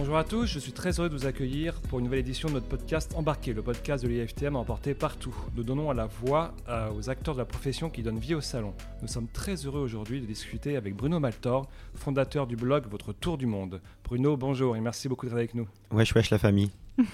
[0.00, 2.54] Bonjour à tous, je suis très heureux de vous accueillir pour une nouvelle édition de
[2.54, 5.34] notre podcast Embarqué, le podcast de l'IFTM emporté partout.
[5.54, 6.54] Nous donnons à la voix
[6.96, 8.72] aux acteurs de la profession qui donnent vie au salon.
[9.02, 13.36] Nous sommes très heureux aujourd'hui de discuter avec Bruno Maltor, fondateur du blog Votre Tour
[13.36, 13.82] du Monde.
[14.02, 15.68] Bruno, bonjour et merci beaucoup d'être avec nous.
[15.90, 16.70] Wesh wesh la famille.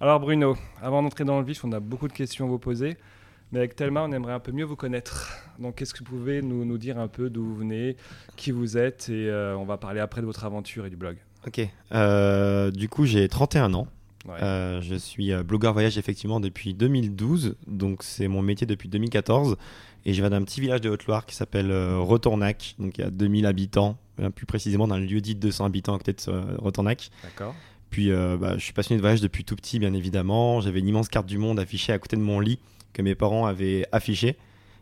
[0.00, 2.96] Alors Bruno, avant d'entrer dans le vif, on a beaucoup de questions à vous poser.
[3.52, 5.38] Mais avec Thelma, on aimerait un peu mieux vous connaître.
[5.58, 7.96] Donc, qu'est-ce que vous pouvez nous, nous dire un peu d'où vous venez,
[8.34, 11.16] qui vous êtes, et euh, on va parler après de votre aventure et du blog.
[11.46, 11.60] Ok.
[11.92, 13.86] Euh, du coup, j'ai 31 ans.
[14.28, 19.56] Euh, je suis blogueur voyage effectivement depuis 2012, donc c'est mon métier depuis 2014.
[20.04, 23.10] Et je viens d'un petit village de Haute-Loire qui s'appelle Retournac, donc il y a
[23.10, 23.96] 2000 habitants,
[24.34, 27.10] plus précisément d'un lieu dit de 200 habitants à côté de Retournac.
[27.22, 27.54] D'accord.
[27.90, 30.60] Puis bah, je suis passionné de voyage depuis tout petit, bien évidemment.
[30.60, 32.58] J'avais une immense carte du monde affichée à côté de mon lit
[32.92, 34.36] que mes parents avaient affiché.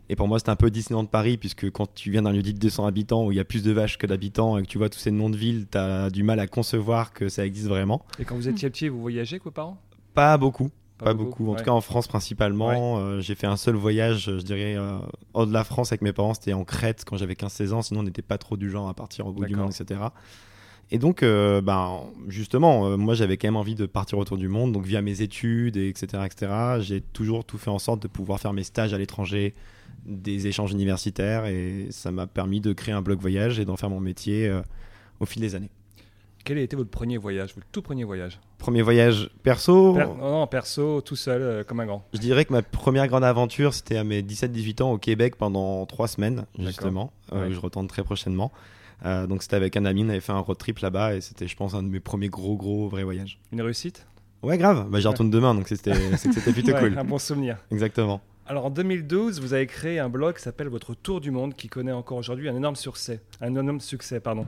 [0.09, 2.41] Et pour moi, c'était un peu Disneyland de Paris, puisque quand tu viens d'un lieu
[2.41, 4.67] dit de 200 habitants où il y a plus de vaches que d'habitants et que
[4.67, 7.45] tu vois tous ces noms de villes, tu as du mal à concevoir que ça
[7.45, 8.05] existe vraiment.
[8.19, 9.81] Et quand vous étiez petit, vous voyagez vos parents
[10.13, 10.69] Pas beaucoup.
[10.97, 11.51] Pas, beaucoup.
[11.51, 12.99] En tout cas, en France principalement.
[12.99, 14.97] Euh, j'ai fait un seul voyage, je dirais, euh,
[15.33, 16.33] hors de la France avec mes parents.
[16.33, 17.81] C'était en Crète quand j'avais 15-16 ans.
[17.81, 19.99] Sinon, on n'était pas trop du genre à partir au bout du monde, etc.
[20.91, 24.47] Et donc, euh, ben, justement, euh, moi j'avais quand même envie de partir autour du
[24.47, 26.51] monde, donc via mes études, et etc., etc.
[26.79, 29.55] J'ai toujours tout fait en sorte de pouvoir faire mes stages à l'étranger,
[30.05, 33.89] des échanges universitaires, et ça m'a permis de créer un blog voyage et d'en faire
[33.89, 34.61] mon métier euh,
[35.19, 35.71] au fil des années.
[36.43, 38.39] Quel a été votre premier voyage, votre tout premier voyage?
[38.59, 39.97] Premier voyage perso?
[39.97, 42.05] Non, non, perso, tout seul, comme un grand.
[42.13, 45.87] Je dirais que ma première grande aventure, c'était à mes 17-18 ans au Québec pendant
[45.87, 48.51] trois semaines, justement, où je retourne très prochainement.
[49.03, 51.47] Euh, donc c'était avec un ami, on avait fait un road trip là-bas et c'était,
[51.47, 53.39] je pense, un de mes premiers gros, gros vrais voyages.
[53.51, 54.05] Une réussite?
[54.43, 54.87] Ouais, grave.
[54.89, 55.93] Bah, j'y retourne demain, donc c'était,
[56.53, 56.97] plutôt cool.
[56.97, 57.57] Un bon souvenir.
[57.71, 58.21] Exactement.
[58.47, 61.67] Alors en 2012, vous avez créé un blog qui s'appelle Votre Tour du Monde, qui
[61.67, 63.21] connaît encore aujourd'hui un énorme succès.
[63.41, 64.45] Un énorme succès, pardon.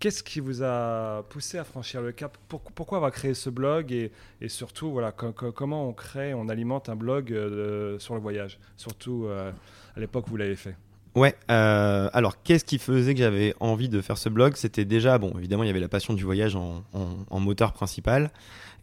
[0.00, 2.36] Qu'est-ce qui vous a poussé à franchir le cap?
[2.46, 6.94] Pourquoi avoir créé ce blog et, et surtout, voilà, comment on crée, on alimente un
[6.94, 8.60] blog euh, sur le voyage?
[8.76, 9.50] Surtout euh,
[9.96, 10.76] à l'époque où vous l'avez fait.
[11.14, 14.54] Ouais, euh, alors qu'est-ce qui faisait que j'avais envie de faire ce blog?
[14.56, 16.84] C'était déjà, bon, évidemment, il y avait la passion du voyage en,
[17.40, 18.30] moteur principal,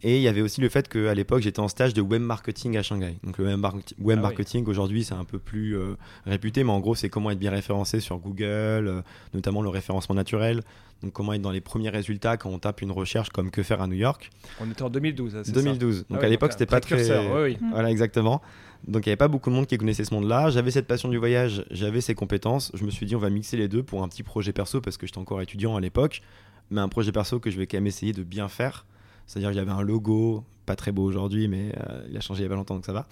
[0.06, 2.76] et il y avait aussi le fait qu'à l'époque, j'étais en stage de web marketing
[2.76, 3.16] à Shanghai.
[3.24, 3.66] Donc le web,
[3.98, 5.96] web ah marketing, aujourd'hui, c'est un peu plus euh,
[6.26, 9.02] réputé, mais en gros, c'est comment être bien référencé sur Google, euh,
[9.34, 10.62] notamment le référencement naturel.
[11.02, 13.82] Donc comment être dans les premiers résultats quand on tape une recherche comme que faire
[13.82, 14.30] à New York.
[14.60, 16.06] On était en 2012, c'est 2012.
[16.08, 17.18] Donc ah à l'époque, c'était pas très...
[17.26, 17.58] Oui, oui.
[17.72, 18.42] Voilà, exactement.
[18.86, 20.50] Donc il n'y avait pas beaucoup de monde qui connaissait ce monde-là.
[20.50, 22.70] J'avais cette passion du voyage, j'avais ces compétences.
[22.74, 24.98] Je me suis dit, on va mixer les deux pour un petit projet perso parce
[24.98, 26.22] que j'étais encore étudiant à l'époque,
[26.70, 28.86] mais un projet perso que je vais quand même essayer de bien faire.
[29.26, 32.42] C'est-à-dire qu'il y avait un logo, pas très beau aujourd'hui, mais euh, il a changé
[32.42, 33.06] il y a pas longtemps, donc ça va.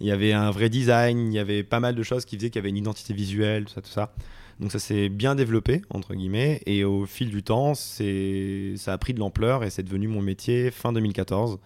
[0.00, 2.50] Il y avait un vrai design, il y avait pas mal de choses qui faisaient
[2.50, 4.12] qu'il y avait une identité visuelle, tout ça, tout ça.
[4.60, 9.14] Donc ça s'est bien développé, entre guillemets, et au fil du temps, ça a pris
[9.14, 11.58] de l'ampleur et c'est devenu mon métier fin 2014.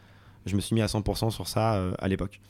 [0.46, 2.40] Je me suis mis à 100% sur ça euh, à l'époque.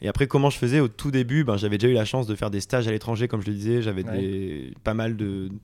[0.00, 1.44] Et après, comment je faisais au tout début?
[1.44, 3.54] Ben, J'avais déjà eu la chance de faire des stages à l'étranger, comme je le
[3.54, 3.82] disais.
[3.82, 5.16] J'avais pas mal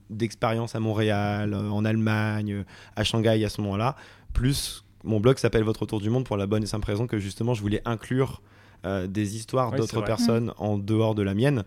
[0.09, 2.63] d'expériences à Montréal, euh, en Allemagne,
[2.95, 3.95] à Shanghai à ce moment-là.
[4.33, 7.19] Plus mon blog s'appelle Votre Tour du Monde pour la bonne et simple raison que
[7.19, 8.41] justement, je voulais inclure
[8.85, 10.63] euh, des histoires d'autres personnes mmh.
[10.63, 11.63] en dehors de la mienne.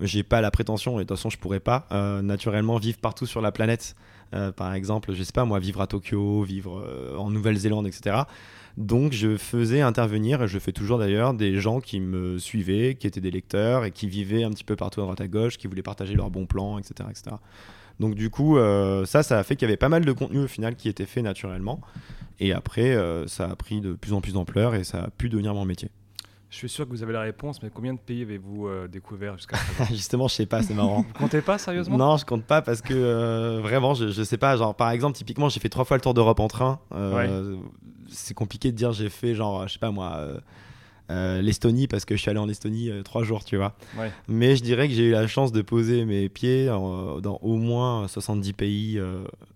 [0.00, 1.88] J'ai pas la prétention, et de toute façon, je pourrais pas
[2.22, 3.96] naturellement vivre partout sur la planète.
[4.56, 6.86] par exemple, je sais pas moi, vivre à Tokyo, vivre
[7.18, 8.22] en Nouvelle-Zélande, etc.
[8.76, 13.06] Donc je faisais intervenir, et je fais toujours d'ailleurs, des gens qui me suivaient, qui
[13.06, 15.66] étaient des lecteurs et qui vivaient un petit peu partout à droite à gauche, qui
[15.66, 17.08] voulaient partager leurs bons plans, etc.
[17.10, 17.36] etc.
[18.00, 20.40] Donc du coup, euh, ça, ça a fait qu'il y avait pas mal de contenu
[20.40, 21.80] au final qui était fait naturellement.
[22.40, 25.28] Et après, euh, ça a pris de plus en plus d'ampleur et ça a pu
[25.28, 25.90] devenir mon métier.
[26.48, 29.36] Je suis sûr que vous avez la réponse, mais combien de pays avez-vous euh, découvert
[29.36, 31.02] jusqu'à présent Justement, je sais pas, c'est marrant.
[31.02, 31.98] vous comptez pas sérieusement?
[31.98, 34.56] Non, je compte pas parce que vraiment, je, je sais pas.
[34.56, 36.80] Genre, par exemple, typiquement, j'ai fait trois fois le tour d'Europe en train.
[36.92, 37.56] Euh,
[38.08, 40.26] c'est compliqué de dire j'ai fait genre, je sais pas moi.
[41.10, 43.74] Euh, euh, l'Estonie parce que je suis allé en Estonie euh, trois jours, tu vois.
[44.28, 48.08] Mais je dirais que j'ai eu la chance de poser mes pieds dans au moins
[48.08, 49.00] 70 pays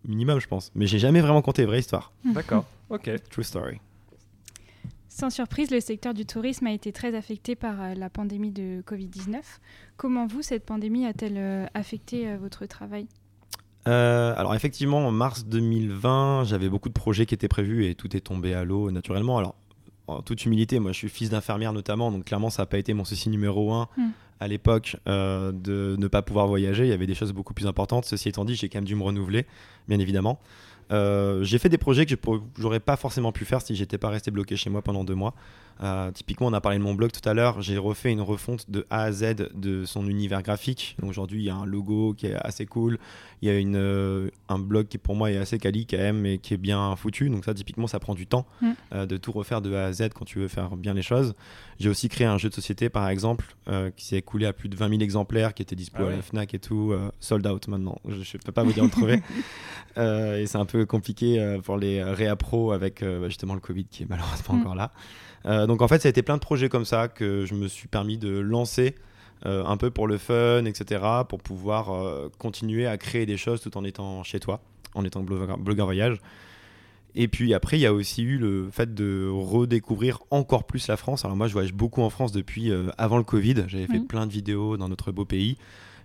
[0.07, 0.71] minimum, je pense.
[0.75, 2.13] Mais j'ai jamais vraiment compté, vraie histoire.
[2.25, 3.11] D'accord, ok.
[3.31, 3.81] True story.
[5.09, 9.41] Sans surprise, le secteur du tourisme a été très affecté par la pandémie de Covid-19.
[9.97, 13.07] Comment vous, cette pandémie a-t-elle affecté votre travail?
[13.87, 18.17] Euh, alors effectivement, en mars 2020, j'avais beaucoup de projets qui étaient prévus et tout
[18.17, 19.39] est tombé à l'eau naturellement.
[19.39, 19.57] Alors,
[20.07, 22.95] en toute humilité, moi je suis fils d'infirmière notamment, donc clairement ça n'a pas été
[22.95, 24.11] mon souci numéro un hmm.
[24.41, 26.85] à l'époque euh, de ne pas pouvoir voyager.
[26.85, 28.05] Il y avait des choses beaucoup plus importantes.
[28.05, 29.47] Ceci étant dit, j'ai quand même dû me renouveler,
[29.89, 30.39] bien évidemment.
[30.93, 32.15] Euh, j'ai fait des projets que
[32.59, 35.35] j'aurais pas forcément pu faire si j'étais pas resté bloqué chez moi pendant deux mois.
[35.83, 37.61] Euh, typiquement, on a parlé de mon blog tout à l'heure.
[37.61, 40.97] J'ai refait une refonte de A à Z de son univers graphique.
[41.03, 42.99] Aujourd'hui, il y a un logo qui est assez cool.
[43.43, 46.25] Il y a une, euh, un blog qui pour moi est assez quali quand même
[46.27, 47.29] et qui est bien foutu.
[47.29, 48.71] Donc ça, typiquement, ça prend du temps Mm.
[48.95, 51.35] euh, de tout refaire de A à Z quand tu veux faire bien les choses.
[51.81, 53.57] J'ai aussi créé un jeu de société, par exemple,
[53.97, 56.23] qui s'est écoulé à plus de 20 000 exemplaires, qui était dispo Ah à la
[56.23, 57.99] Fnac et tout, sold out maintenant.
[58.09, 59.23] Je ne peux pas vous dire où le trouver.
[59.97, 64.03] Et c'est un peu compliqué pour les réappros avec euh, bah, justement le Covid qui
[64.05, 64.61] est malheureusement Mm.
[64.61, 64.93] encore là.
[65.47, 67.69] Euh, donc en fait, ça a été plein de projets comme ça que je me
[67.69, 68.95] suis permis de lancer
[69.47, 73.61] euh, un peu pour le fun, etc., pour pouvoir euh, continuer à créer des choses
[73.61, 74.61] tout en étant chez toi,
[74.95, 76.19] en étant blogueur, blogueur voyage.
[77.17, 80.97] Et puis après, il y a aussi eu le fait de redécouvrir encore plus la
[80.97, 81.25] France.
[81.25, 83.65] Alors moi, je voyage beaucoup en France depuis euh, avant le Covid.
[83.69, 84.07] J'avais fait Oui.
[84.07, 85.57] plein de vidéos dans notre beau pays.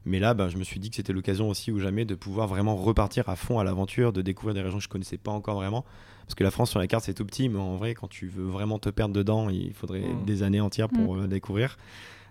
[0.06, 2.48] Mais là, ben, je me suis dit que c'était l'occasion aussi ou jamais de pouvoir
[2.48, 5.56] vraiment repartir à fond à l'aventure, de découvrir des régions que je connaissais pas encore
[5.56, 5.84] vraiment.
[6.30, 8.28] Parce que la France sur la carte, c'est tout petit, mais en vrai, quand tu
[8.28, 10.26] veux vraiment te perdre dedans, il faudrait Mm.
[10.28, 11.76] des années entières pour euh, découvrir.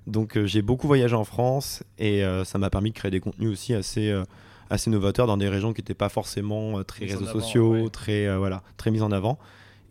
[0.06, 3.18] Donc euh, j'ai beaucoup voyagé en France et euh, ça m'a permis de créer des
[3.18, 4.14] contenus aussi assez,
[4.70, 7.90] assez novateurs dans des régions qui n'étaient pas forcément très réseaux avant, sociaux, ouais.
[7.90, 9.36] très, euh, voilà, très mises en avant.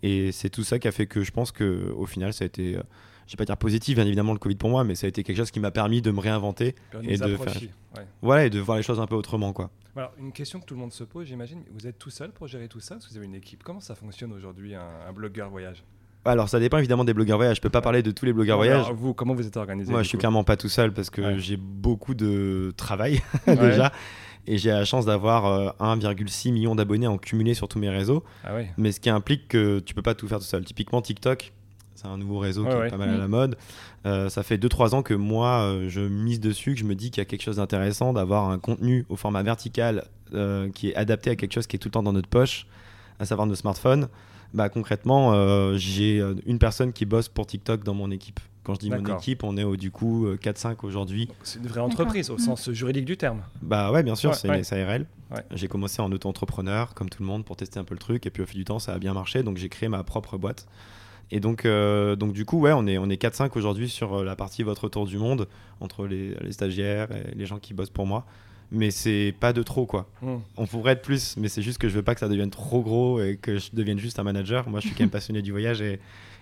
[0.03, 2.47] Et c'est tout ça qui a fait que je pense que au final, ça a
[2.47, 2.83] été, euh,
[3.27, 5.23] je vais pas dire positif, bien évidemment, le Covid pour moi, mais ça a été
[5.23, 8.05] quelque chose qui m'a permis de me réinventer Et de approcher, ouais.
[8.21, 9.53] voilà, et de voir les choses un peu autrement.
[9.53, 9.69] Quoi.
[9.95, 12.47] Alors, une question que tout le monde se pose, j'imagine, vous êtes tout seul pour
[12.47, 12.95] gérer tout ça?
[12.95, 15.83] Ou vous avez une équipe Comment ça fonctionne aujourd'hui un, un blogueur voyage?
[16.25, 17.55] Alors ça dépend évidemment des blogueurs voyage.
[17.57, 18.85] Je peux pas parler de tous les blogueurs voyage.
[18.85, 21.21] alors, vous, comment vous êtes organisé Moi, je suis clairement pas tout seul parce que
[21.21, 21.39] Ouais.
[21.39, 23.55] j'ai beaucoup de travail Ouais.
[23.55, 23.93] déjà.
[24.45, 28.23] Et j'ai la chance d'avoir euh, 1,6 million d'abonnés en cumulé sur tous mes réseaux.
[28.43, 28.71] Ah ouais.
[28.77, 30.65] Mais ce qui implique que tu peux pas tout faire tout seul.
[30.65, 31.53] Typiquement TikTok,
[31.97, 32.87] c'est un nouveau réseau Ouais, qui ouais.
[32.87, 33.57] est pas mal à la mode.
[34.05, 37.09] Euh, ça fait 2-3 ans que moi, euh, je mise dessus, que je me dis
[37.11, 40.95] qu'il y a quelque chose d'intéressant d'avoir un contenu au format vertical euh, qui est
[40.95, 42.67] adapté à quelque chose qui est tout le temps dans notre poche,
[43.19, 44.07] à savoir nos smartphones.
[44.53, 48.39] Bah, concrètement, euh, j'ai une personne qui bosse pour TikTok dans mon équipe.
[48.63, 51.29] Quand je dis mon équipe, on est au, du coup euh, 4-5 aujourd'hui.
[51.43, 53.41] C'est une vraie entreprise au sens juridique du terme.
[53.61, 54.57] Bah ouais, bien sûr, Ouais, c'est ouais.
[54.57, 55.05] une SARL.
[55.31, 55.41] Ouais.
[55.51, 58.25] J'ai commencé en auto-entrepreneur, comme tout le monde, pour tester un peu le truc.
[58.25, 59.41] Et puis au fil du temps, ça a bien marché.
[59.41, 60.67] Donc j'ai créé ma propre boîte.
[61.31, 64.23] Et donc, euh, donc du coup, ouais, on est, on est 4-5 aujourd'hui sur euh,
[64.23, 65.47] la partie Votre Tour du Monde,
[65.81, 68.25] entre les, les stagiaires et les gens qui bossent pour moi.
[68.71, 70.09] Mais c'est pas de trop, quoi.
[70.21, 70.35] Mm.
[70.57, 72.81] On pourrait être plus, mais c'est juste que je veux pas que ça devienne trop
[72.81, 74.67] gros et que je devienne juste un manager.
[74.69, 75.99] Moi, je suis quand même passionné du voyage et,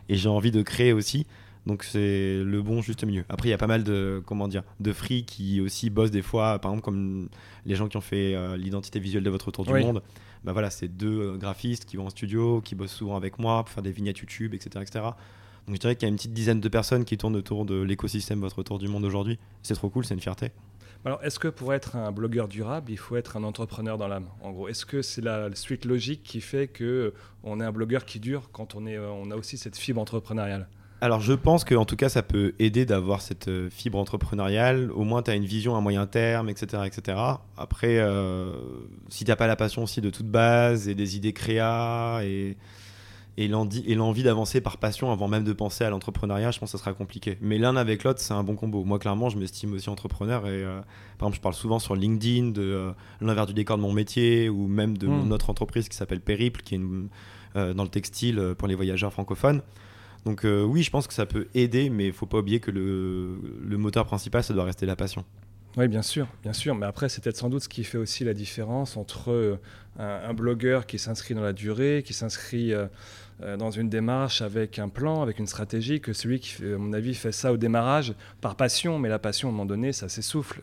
[0.09, 1.25] et j'ai envie de créer aussi.
[1.67, 3.23] Donc c'est le bon juste milieu.
[3.27, 6.21] Après, il y a pas mal de comment dire de free qui aussi bossent des
[6.21, 7.27] fois, par exemple comme
[7.65, 9.83] les gens qui ont fait euh, l'identité visuelle de votre tour du Oui.
[9.83, 10.03] monde.
[10.45, 13.63] Bah voilà, c'est deux euh, graphistes qui vont en studio, qui bossent souvent avec moi
[13.63, 15.05] pour faire des vignettes YouTube, etc., etc.
[15.65, 17.81] Donc je dirais qu'il y a une petite dizaine de personnes qui tournent autour de
[17.81, 19.39] l'écosystème votre tour du monde aujourd'hui.
[19.63, 20.51] C'est trop cool, c'est une fierté.
[21.03, 24.27] Alors, est-ce que pour être un blogueur durable, il faut être un entrepreneur dans l'âme
[24.41, 27.13] En gros, est-ce que c'est la suite logique qui fait que euh,
[27.43, 29.99] on est un blogueur qui dure quand on est, euh, on a aussi cette fibre
[29.99, 30.67] entrepreneuriale?
[31.01, 34.91] Alors je pense que en tout cas ça peut aider d'avoir cette euh, fibre entrepreneuriale.
[34.91, 36.83] Au moins tu as une vision à moyen terme, etc.
[36.85, 37.17] etc.
[37.57, 38.53] Après, euh,
[39.09, 42.57] si tu n'as pas la passion aussi de toute base et des idées créa et,
[43.37, 46.83] et l'envie d'avancer par passion avant même de penser à l'entrepreneuriat, je pense que ça
[46.83, 47.37] sera compliqué.
[47.41, 48.83] Mais l'un avec l'autre c'est un bon combo.
[48.85, 50.79] Moi clairement je m'estime aussi entrepreneur et euh,
[51.19, 54.47] par exemple je parle souvent sur LinkedIn de euh, l'envers du décor de mon métier
[54.49, 55.11] ou même de Mm.
[55.11, 57.09] mon autre entreprise qui s'appelle Périple qui est une-
[57.53, 59.61] dans le textile pour les voyageurs francophones.
[60.25, 62.71] Donc euh, oui, je pense que ça peut aider, mais il faut pas oublier que
[62.71, 65.23] le, moteur principal, ça doit rester la passion.
[65.77, 66.73] Oui, bien sûr, bien sûr.
[66.73, 69.57] Mais après, c'est peut-être sans doute ce qui fait aussi la différence entre euh,
[69.99, 72.87] un, blogueur qui s'inscrit dans la durée, qui s'inscrit euh,
[73.57, 77.13] dans une démarche avec un plan, avec une stratégie, que celui qui, à mon avis,
[77.13, 78.99] fait ça au démarrage par passion.
[78.99, 80.61] Mais la passion, à un moment donné, ça s'essouffle.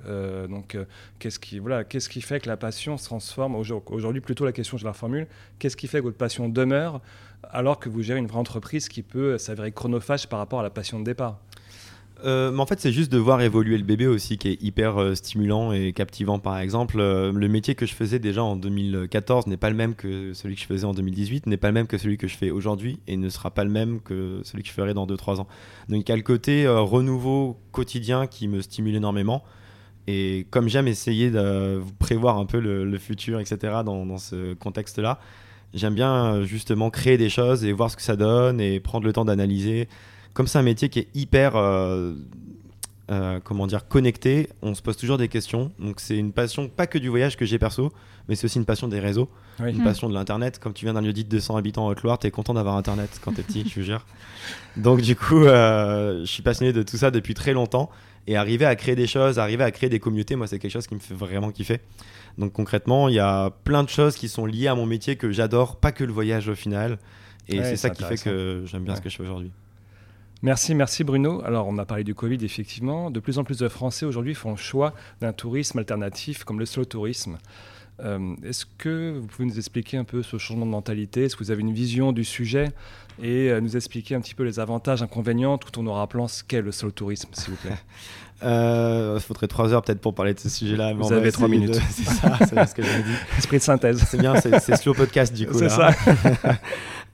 [0.49, 0.79] Donc,
[1.19, 3.55] qu'est-ce qui, voilà, qu'est-ce qui fait que la passion se transforme?
[3.55, 5.27] Aujourd- Aujourd'hui, plutôt la question, je la reformule.
[5.59, 7.03] Qu'est-ce qui fait que votre passion demeure?
[7.51, 10.71] Alors que vous gérez une vraie entreprise qui peut s'avérer chronophage par rapport à la
[10.71, 11.41] passion de départ
[12.25, 15.01] Euh, mais en fait, c'est juste de voir évoluer le bébé aussi, qui est hyper
[15.01, 16.39] euh, stimulant et captivant.
[16.39, 19.95] Par exemple, Euh, le métier que je faisais déjà en 2014 n'est pas le même
[19.95, 22.37] que celui que je faisais en 2018, n'est pas le même que celui que je
[22.37, 25.41] fais aujourd'hui et ne sera pas le même que celui que je ferai dans 2-3
[25.41, 25.49] ans.
[25.89, 29.43] Donc, il y a le côté renouveau quotidien qui me stimule énormément.
[30.07, 35.19] Et comme j'aime essayer de prévoir un peu le, futur, etc., dans ce contexte-là,
[35.75, 39.05] j'aime bien euh, justement créer des choses et voir ce que ça donne et prendre
[39.07, 39.89] le temps d'analyser.
[40.35, 42.15] Comme c'est un métier qui est hyper, euh,
[43.11, 45.73] euh, comment dire, connecté, on se pose toujours des questions.
[45.79, 47.93] Donc c'est une passion, pas que du voyage que j'ai perso,
[48.29, 49.29] mais c'est aussi une passion des réseaux,
[49.61, 49.71] Oui.
[49.73, 49.85] une Mm.
[49.85, 50.59] passion de l'internet.
[50.59, 53.21] Comme tu viens d'un lieu dit de 200 habitants en Haute-Loire, t'es content d'avoir internet
[53.23, 54.07] quand t'es petit, je vous jure.
[54.77, 57.91] Donc du coup, euh, je suis passionné de tout ça depuis très longtemps.
[58.29, 60.87] Et arriver à créer des choses, arriver à créer des communautés, moi c'est quelque chose
[60.87, 61.81] qui me fait vraiment kiffer.
[62.39, 65.31] Donc concrètement, il y a plein de choses qui sont liées à mon métier que
[65.31, 66.99] j'adore, pas que le voyage au final.
[67.49, 69.51] Et Ouais, c'est ça qui fait que j'aime bien ce que je fais aujourd'hui.
[70.43, 71.41] Merci, merci Bruno.
[71.45, 73.11] Alors, on a parlé du Covid, effectivement.
[73.13, 76.67] De plus en plus de Français aujourd'hui font le choix d'un tourisme alternatif comme le
[76.67, 77.39] slow tourisme.
[78.01, 81.25] Euh, Est-ce que vous pouvez nous expliquer un peu ce changement de mentalité?
[81.25, 82.71] Est-ce que vous avez une vision du sujet?
[83.23, 86.43] Et euh, nous expliquer un petit peu les avantages, inconvénients, tout en nous rappelant ce
[86.43, 87.77] qu'est le slow tourisme, s'il vous plaît
[88.45, 90.95] Il faudrait trois heures peut-être pour parler de ce sujet-là.
[90.95, 91.75] Vous avez trois essayer minutes.
[91.77, 93.13] de- C'est ça, c'est ce que j'avais dit.
[93.39, 94.03] Esprit de synthèse.
[94.09, 95.59] C'est bien, c'est slow podcast du coup.
[95.59, 95.91] C'est ça.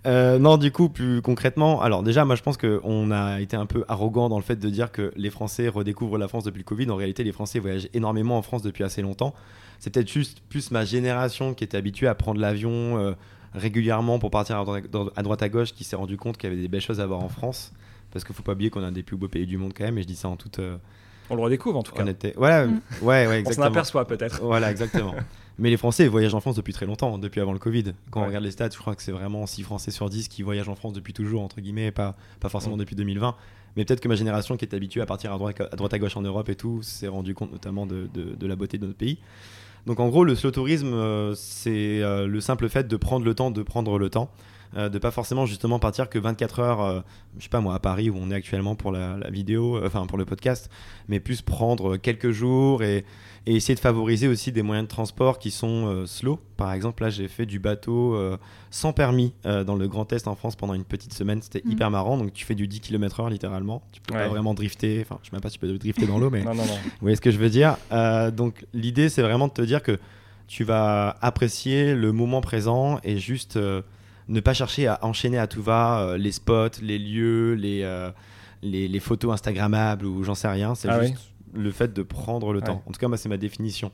[0.06, 3.66] Euh, non, du coup, plus concrètement, alors déjà, moi je pense qu'on a été un
[3.66, 6.64] peu arrogant dans le fait de dire que les Français redécouvrent la France depuis le
[6.64, 6.88] Covid.
[6.90, 9.35] En réalité, les Français voyagent énormément en France depuis assez longtemps.
[9.80, 13.12] C'est peut-être juste plus ma génération qui était habituée à prendre l'avion euh,
[13.54, 14.85] régulièrement pour partir à droite
[15.16, 17.06] à droite à gauche qui s'est rendu compte qu'il y avait des belles choses à
[17.06, 17.73] voir en France.
[18.12, 19.85] Parce qu'il faut pas oublier qu'on a un des plus beaux pays du monde quand
[19.85, 20.76] même, et je dis ça en toute euh,
[21.30, 22.02] On le redécouvre en tout cas.
[22.02, 22.37] honnêteté.
[22.37, 22.80] Ouais, Mm.
[23.02, 23.66] ouais, ouais, On s'en exactement.
[23.66, 24.40] aperçoit peut-être.
[24.42, 25.14] Voilà, exactement.
[25.61, 27.92] Mais les Français voyagent en France depuis très longtemps, depuis avant le Covid.
[28.11, 28.26] Quand Ouais.
[28.26, 30.68] on regarde les stats, je crois que c'est vraiment 6 Français sur 10 qui voyagent
[30.68, 32.80] en France depuis toujours, entre guillemets, et pas, pas forcément Mm.
[32.80, 33.35] depuis 2020.
[33.76, 35.99] Mais peut-être que ma génération qui est habituée à partir à droite à, droite à
[35.99, 38.87] gauche en Europe et tout, s'est rendu compte notamment de, de- de la beauté de
[38.87, 39.18] notre pays.
[39.87, 43.35] Donc en gros, le slow tourisme, euh, c'est euh, le simple fait de prendre le
[43.35, 44.30] temps de prendre le temps.
[44.76, 47.00] Euh, de pas forcément justement partir que 24 heures, euh,
[47.38, 49.87] je sais pas moi, à Paris où on est actuellement pour la, la vidéo, euh,
[49.87, 50.70] enfin pour le podcast,
[51.08, 53.04] mais plus prendre quelques jours et,
[53.46, 56.38] et essayer de favoriser aussi des moyens de transport qui sont euh, slow.
[56.56, 58.37] Par exemple, là j'ai fait du bateau euh,
[58.70, 61.72] sans permis dans le Grand Est en France pendant une petite semaine, c'était Mhm.
[61.72, 62.18] hyper marrant.
[62.18, 64.22] Donc tu fais du 10 km/h littéralement, tu peux Ouais.
[64.25, 66.42] pas vraiment drifter, enfin je sais même pas si tu peux drifter dans l'eau, mais
[66.44, 66.75] Non, non, non.
[66.84, 67.76] vous voyez ce que je veux dire?
[68.32, 69.98] Donc l'idée, c'est vraiment de te dire que
[70.46, 73.82] tu vas apprécier le moment présent et juste euh,
[74.28, 78.11] ne pas chercher à enchaîner à tout va euh, les spots, les lieux, les, euh,
[78.62, 80.75] les, les photos Instagrammables ou j'en sais rien.
[80.75, 82.66] C'est Ah juste le fait de prendre le Ouais.
[82.66, 82.82] temps.
[82.87, 83.90] En tout cas, moi, c'est ma définition.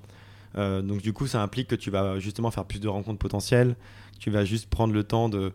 [0.57, 3.77] Euh, donc du coup, ça implique que tu vas justement faire plus de rencontres potentielles.
[4.19, 5.53] Tu vas juste prendre le temps de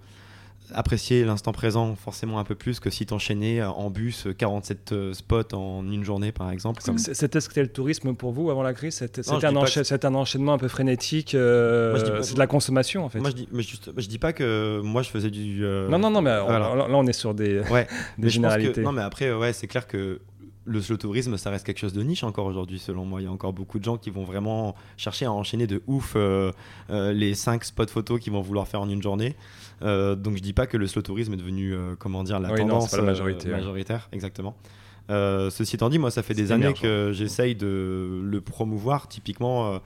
[0.74, 4.92] apprécier l'instant présent forcément un peu plus que si t'enchaînais euh, en bus euh, 47
[4.92, 6.82] euh, spots en une journée par exemple.
[6.98, 8.96] C'était ce qu'était le tourisme pour vous avant la crise?
[8.96, 13.20] C'était un, encha- enchaînement un peu frénétique euh, C'est de la consommation en fait.
[13.20, 15.64] Moi je dis, mais juste, je dis pas que moi je faisais du.
[15.66, 16.76] euh, non, non, non, mais on- voilà.
[16.76, 18.82] là, on est sur des, Ouais, des mais je pense que- généralités.
[18.82, 20.20] non, mais après, ouais, c'est clair que
[20.70, 23.22] le slow tourisme, ça reste quelque chose de niche encore aujourd'hui, selon moi.
[23.22, 26.14] Il y a encore beaucoup de gens qui vont vraiment chercher à enchaîner de ouf
[26.16, 26.52] euh,
[26.90, 29.36] euh, les 5 spots photos qu'ils vont vouloir faire en une journée.
[29.82, 32.62] Euh, donc je dis pas que le slow tourisme est devenu, comment dire, la Oui,
[32.62, 33.58] non, tendance c'est pas la majorité, ouais.
[33.58, 34.56] majoritaire, exactement.
[35.10, 39.08] Ceci étant dit, moi, ça fait des années que j'essaye de le promouvoir.
[39.08, 39.80] Typiquement,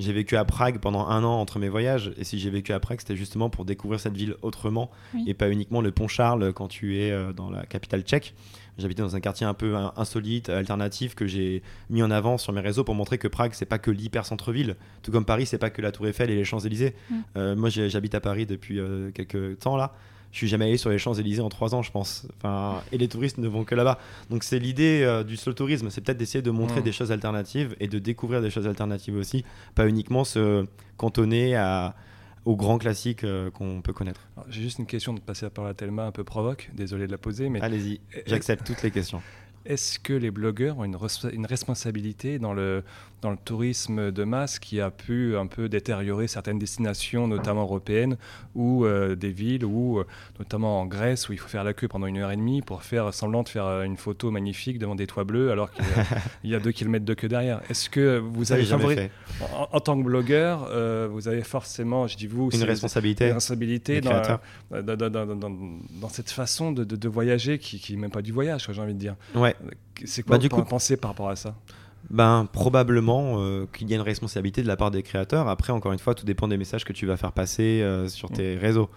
[0.00, 2.12] j'ai vécu à Prague pendant un an entre mes voyages.
[2.16, 5.24] Et si j'ai vécu à Prague, c'était justement pour découvrir cette ville autrement Oui.
[5.26, 8.34] et pas uniquement le Pont Charles quand tu es euh, dans la capitale tchèque.
[8.78, 12.52] J'habitais dans un quartier un peu in- insolite, alternatif, que j'ai mis en avant sur
[12.52, 14.76] mes réseaux pour montrer que Prague, c'est pas que l'hyper centre-ville.
[15.02, 16.94] Tout comme Paris, c'est pas que la Tour Eiffel et les Champs-Élysées.
[17.36, 19.92] Euh, moi, j'habite à Paris depuis euh, quelques temps là.
[20.32, 22.26] Je suis jamais allé sur les Champs-Élysées en trois ans, je pense.
[22.36, 23.98] Enfin, et les touristes ne vont que là-bas.
[24.30, 26.84] Donc, c'est l'idée euh, du slow tourisme, c'est peut-être d'essayer de montrer Mm.
[26.84, 29.44] des choses alternatives et de découvrir des choses alternatives aussi,
[29.74, 31.96] pas uniquement se cantonner à,
[32.44, 34.20] aux grands classiques euh, qu'on peut connaître.
[34.48, 37.12] J'ai juste une question de passer la parole à Thelma, un peu provoque, désolé de
[37.12, 39.20] la poser, mais Allez-y, j'accepte toutes les questions.
[39.66, 42.82] est-ce que les blogueurs ont une responsabilité dans le,
[43.22, 48.16] dans le tourisme de masse qui a pu un peu détériorer certaines destinations, notamment européennes,
[48.54, 50.06] ou euh, des villes, ou euh,
[50.38, 52.82] notamment en Grèce, où il faut faire la queue pendant une heure et demie pour
[52.82, 55.88] faire semblant de faire euh, une photo magnifique devant des toits bleus, alors qu'il y
[55.88, 56.04] a-
[56.44, 58.64] il y a deux kilomètres de queue derrière Est-ce que vous avez
[59.40, 63.24] en, en tant que blogueur, euh, vous avez forcément, je dis vous, Une responsabilité.
[63.26, 64.40] une responsabilité dans, créateurs.
[64.70, 65.36] dans, dans-
[66.00, 68.94] dans- cette façon de, de- de voyager qui n'est même pas du voyage, j'ai envie
[68.94, 69.14] de dire.
[69.34, 69.54] Ouais.
[70.04, 71.54] C'est quoi Bah, du coup- pensée par rapport à ça?
[72.08, 75.48] Ben, probablement euh, qu'il y a une responsabilité de la part des créateurs.
[75.48, 78.30] Après, encore une fois, tout dépend des messages que tu vas faire passer euh, sur
[78.30, 78.88] tes réseaux.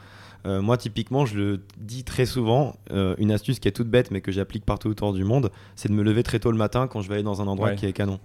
[0.45, 2.75] Euh, moi, typiquement, je le dis très souvent,
[3.17, 5.93] une astuce qui est toute bête, mais que j'applique partout autour du monde, c'est de
[5.93, 7.75] me lever très tôt le matin quand je vais aller dans un endroit Ouais.
[7.75, 8.19] qui est canon.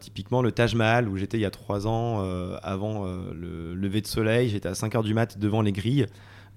[0.00, 2.20] Typiquement, le Taj Mahal, où j'étais il y a trois ans,
[2.62, 6.06] avant le lever de soleil, j'étais à 5h du mat devant les grilles.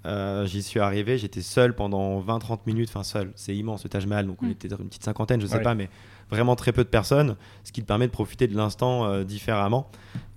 [0.06, 4.06] Euh, J'y suis arrivé, j'étais seul pendant 20-30 minutes, enfin seul, c'est immense le Taj
[4.06, 4.52] Mahal, donc on Mm.
[4.52, 5.62] était une petite cinquantaine, je sais Ouais.
[5.64, 5.90] pas, mais
[6.30, 9.90] vraiment très peu de personnes, ce qui te permet de profiter de l'instant euh, différemment.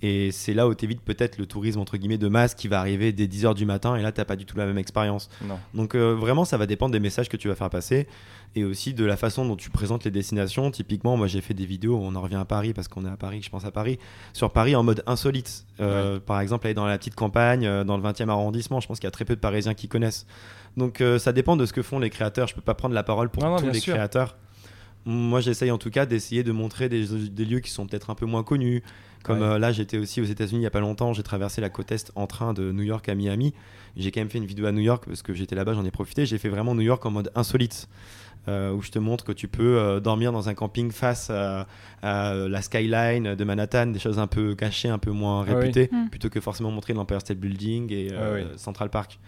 [0.02, 3.12] Et c'est là où t'évites peut-être le tourisme entre guillemets de masse qui va arriver
[3.12, 5.28] dès 10h du matin et là t'as pas du tout la même expérience.
[5.74, 8.06] Donc euh, vraiment ça va dépendre des messages que tu vas faire passer
[8.56, 10.70] et aussi de la façon dont tu présentes les destinations.
[10.70, 13.16] Typiquement moi j'ai fait des vidéos, on en revient à Paris parce qu'on est à
[13.18, 13.98] Paris, je pense à Paris,
[14.32, 15.66] sur Paris en mode insolite.
[15.80, 19.06] Euh, Par exemple aller dans la petite campagne, dans le 20e arrondissement, je pense qu'il
[19.06, 20.26] y a très peu de Parisiens qui connaissent.
[20.78, 23.02] Donc euh, ça dépend de ce que font les créateurs, je peux pas prendre la
[23.02, 23.92] parole pour Non, tous les sûr.
[23.94, 24.36] créateurs.
[25.06, 28.14] Moi, j'essaye en tout cas d'essayer de montrer des, des lieux qui sont peut-être un
[28.14, 28.82] peu moins connus.
[29.22, 29.46] Comme Ouais.
[29.46, 31.92] euh, là, j'étais aussi aux États-Unis il y a pas longtemps, j'ai traversé la côte
[31.92, 33.52] est en train de New York à Miami.
[33.96, 35.90] J'ai quand même fait une vidéo à New York parce que j'étais là-bas, j'en ai
[35.90, 36.24] profité.
[36.26, 37.88] J'ai fait vraiment New York en mode insolite.
[38.48, 41.66] euh, où je te montre que tu peux euh, dormir dans un camping face à,
[42.02, 45.54] à la skyline de Manhattan, des choses un peu cachées, un peu moins Ah oui.
[45.60, 46.08] réputées, Mm.
[46.08, 48.58] plutôt que forcément montrer l'Empire State Building et euh, Ah oui.
[48.58, 49.18] Central Park.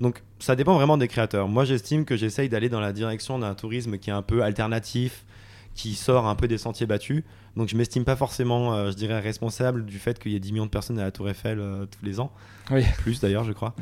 [0.00, 1.48] Donc ça dépend vraiment des créateurs.
[1.48, 5.24] Moi j'estime que j'essaye d'aller dans la direction d'un tourisme qui est un peu alternatif,
[5.74, 7.22] qui sort un peu des sentiers battus.
[7.56, 10.52] Donc je m'estime pas forcément, euh, je dirais, responsable du fait qu'il y ait 10
[10.52, 12.32] millions de personnes à la Tour Eiffel euh, tous les ans.
[12.70, 12.84] Oui.
[12.98, 13.74] Plus d'ailleurs, je crois.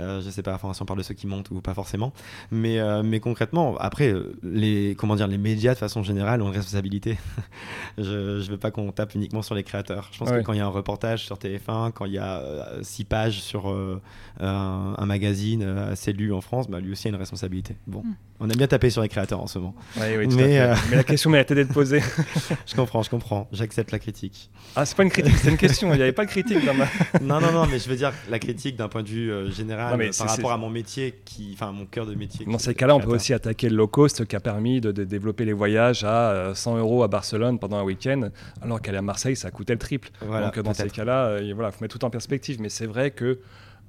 [0.00, 2.12] Euh, je sais pas enfin, si on parle de ceux qui montent ou pas forcément.
[2.50, 6.48] Mais, euh, mais concrètement, après, euh, les, comment dire, les médias de façon générale ont
[6.48, 7.18] une responsabilité.
[7.98, 10.08] je ne veux pas qu'on tape uniquement sur les créateurs.
[10.12, 10.38] Je pense Ouais.
[10.38, 12.42] que quand il y a un reportage sur TF1, quand il y a
[12.82, 14.00] 6 pages sur euh,
[14.40, 17.74] un, un magazine euh, assez lu en France, bah, lui aussi a une responsabilité.
[17.86, 18.14] Bon, Mm.
[18.40, 19.74] on a bien tapé sur les créateurs en ce moment.
[19.96, 22.00] Oui, Mais, euh, Mais la question méritait d'être posée.
[22.66, 23.48] je comprends, je comprends.
[23.52, 24.50] J'accepte la critique.
[24.76, 25.92] Ah, c'est pas une critique, c'est une question.
[25.92, 26.84] Il n'y avait pas de critique dans ma.
[27.20, 29.92] non, non, non, mais je veux dire la critique d'un point de vue euh, général
[29.92, 32.46] Non, mais euh, par rapport à mon métier, qui, enfin mon cœur de métier.
[32.46, 35.04] Dans ces cas-là, on peut aussi attaquer le low cost qui a permis de, de
[35.04, 38.30] développer les voyages à euh, 100 euros à Barcelone pendant un week-end,
[38.62, 40.10] alors qu'aller à Marseille, ça coûtait le triple.
[40.20, 42.60] Voilà, Donc euh, dans ces cas-là, euh, il voilà, faut mettre tout en perspective.
[42.60, 43.38] Mais c'est vrai que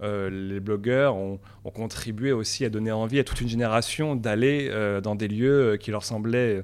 [0.02, 4.70] euh, les blogueurs ont, ont contribué aussi à donner envie à toute une génération d'aller
[4.72, 6.64] euh, dans des lieux euh, qui leur semblaient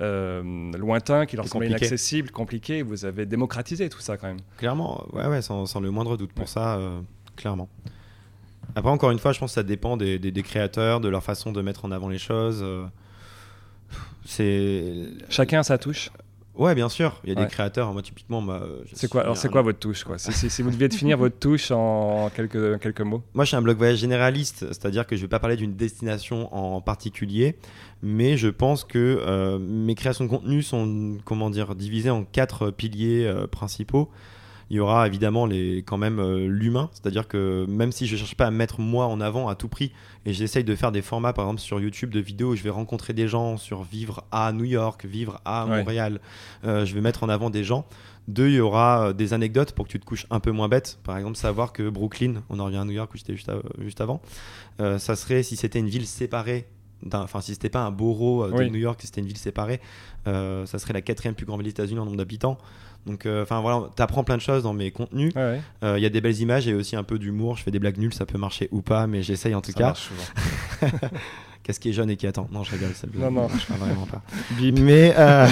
[0.00, 0.42] euh,
[0.78, 2.82] lointains, qui leur semblaient inaccessibles, compliqués.
[2.82, 4.36] Vous avez démocratisé tout ça quand même.
[4.58, 6.50] Clairement, ouais, ouais, sans, sans le moindre doute pour Ouais.
[6.50, 7.00] ça, euh,
[7.36, 7.68] clairement.
[8.74, 11.22] Après, encore une fois, je pense que ça dépend des, des- des créateurs, de leur
[11.22, 12.60] façon de mettre en avant les choses.
[12.62, 12.84] euh.
[14.24, 15.08] C'est.
[15.28, 16.10] Chacun a sa touche.
[16.56, 17.20] Ouais, bien sûr.
[17.24, 17.44] Il y a Ouais.
[17.44, 17.92] des créateurs.
[17.92, 18.42] Moi, typiquement,
[18.86, 21.18] je C'est quoi, alors c'est quoi votre touche quoi si, si- si vous deviez définir
[21.18, 23.22] votre touche en quelques, quelques mots.
[23.34, 25.74] Moi, je suis un blog voyage généraliste, c'est-à-dire que je ne vais pas parler d'une
[25.76, 27.56] destination en particulier,
[28.02, 32.70] mais je pense que euh, mes créations de contenu sont, comment dire, divisées en quatre
[32.70, 34.10] piliers euh, principaux.
[34.70, 38.18] Il y aura évidemment les, quand même euh, l'humain, c'est-à-dire que même si je ne
[38.18, 39.92] cherche pas à mettre moi en avant à tout prix,
[40.24, 42.70] et j'essaye de faire des formats, par exemple sur YouTube, de vidéos où je vais
[42.70, 45.78] rencontrer des gens sur vivre à New York, vivre à Ouais.
[45.78, 46.20] Montréal,
[46.64, 47.86] euh, je vais mettre en avant des gens.
[48.26, 50.68] Deux, il y aura euh, des anecdotes pour que tu te couches un peu moins
[50.68, 50.98] bête.
[51.04, 54.20] Par exemple, savoir que Brooklyn, on en revient à New York où j'étais juste, avant,
[54.80, 56.66] euh, ça serait si c'était une ville séparée,
[57.12, 58.70] enfin si c'était pas un borough de Oui.
[58.70, 59.80] New York, si c'était une ville séparée,
[60.26, 62.58] euh, ça serait la quatrième plus grande ville des États-Unis en nombre d'habitants.
[63.06, 65.32] Donc, euh, enfin voilà, t'apprends plein de choses dans mes contenus.
[65.36, 65.60] Ouais, ouais.
[65.84, 67.56] Euh, Il y a des belles images et aussi un peu d'humour.
[67.56, 69.78] Je fais des blagues nulles, ça peut marcher ou pas, mais j'essaye en tout Ça
[69.78, 69.86] cas.
[69.86, 70.90] marche souvent.
[71.62, 72.48] Qu'est-ce qui est jeune et qui attend?
[72.52, 73.42] Non, je rigole, ça Non, non.
[73.48, 74.22] marche pas vraiment pas.
[74.60, 75.48] Mais, euh,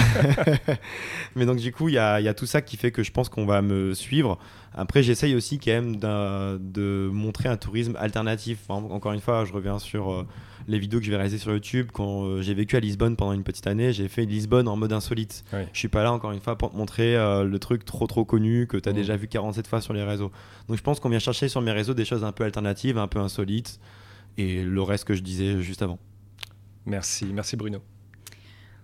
[1.35, 3.03] mais donc du coup, il y a, il y a tout ça qui fait que
[3.03, 4.37] je pense qu'on va me suivre.
[4.73, 8.59] Après, j'essaye aussi quand même de montrer un tourisme alternatif.
[8.67, 10.27] Enfin, encore une fois, je reviens sur euh,
[10.67, 11.89] les vidéos que je vais réaliser sur YouTube.
[11.93, 14.93] Quand euh, j'ai vécu à Lisbonne pendant une petite année, j'ai fait Lisbonne en mode
[14.93, 15.43] insolite.
[15.73, 18.25] Je suis pas là encore une fois pour te montrer euh, le truc trop trop
[18.25, 18.97] connu que tu as Mhm.
[18.97, 20.31] déjà vu 47 fois sur les réseaux.
[20.67, 23.07] Donc je pense qu'on vient chercher sur mes réseaux des choses un peu alternatives, un
[23.07, 23.79] peu insolites.
[24.37, 25.99] Et le reste que je disais juste avant.
[26.85, 27.79] Merci, merci Bruno.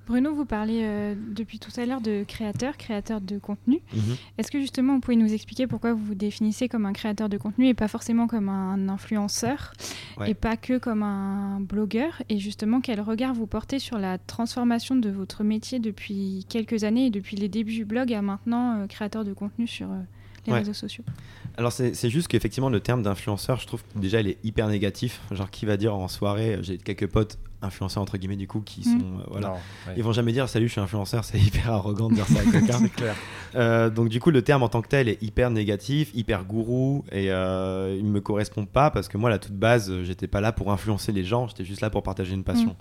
[0.08, 3.80] Bruno, vous parlez euh, depuis tout à l'heure de créateur, créateur de contenu.
[3.94, 4.02] Mhm.
[4.38, 7.38] Est-ce que justement vous pouvez nous expliquer pourquoi vous vous définissez comme un créateur de
[7.38, 9.74] contenu et pas forcément comme un influenceur
[10.18, 10.32] Ouais.
[10.32, 12.22] et pas que comme un blogueur?
[12.30, 17.06] Et justement, quel regard vous portez sur la transformation de votre métier depuis quelques années
[17.06, 19.96] et depuis les débuts du blog à maintenant euh, créateur de contenu sur euh,
[20.48, 20.60] les Ouais.
[20.60, 21.04] réseaux sociaux?
[21.58, 25.22] Alors c'est juste qu'effectivement le terme d'influenceur, je trouve déjà il est hyper négatif.
[25.32, 28.82] Genre qui va dire en soirée, j'ai quelques potes influenceurs entre guillemets du coup qui
[28.88, 29.00] Mhm.
[29.00, 29.48] sont euh, voilà.
[29.50, 29.94] Non, ouais.
[29.98, 32.44] Ils vont jamais dire salut je suis influenceur, c'est hyper arrogant de dire ça à
[32.52, 32.80] quelqu'un.
[32.80, 33.16] C'est clair.
[33.56, 37.04] Euh, donc du coup le terme en tant que tel est hyper négatif, hyper gourou
[37.12, 40.42] et euh, il me correspond pas parce que moi à la toute base j'étais pas
[40.42, 42.76] là pour influencer les gens, j'étais juste là pour partager une passion.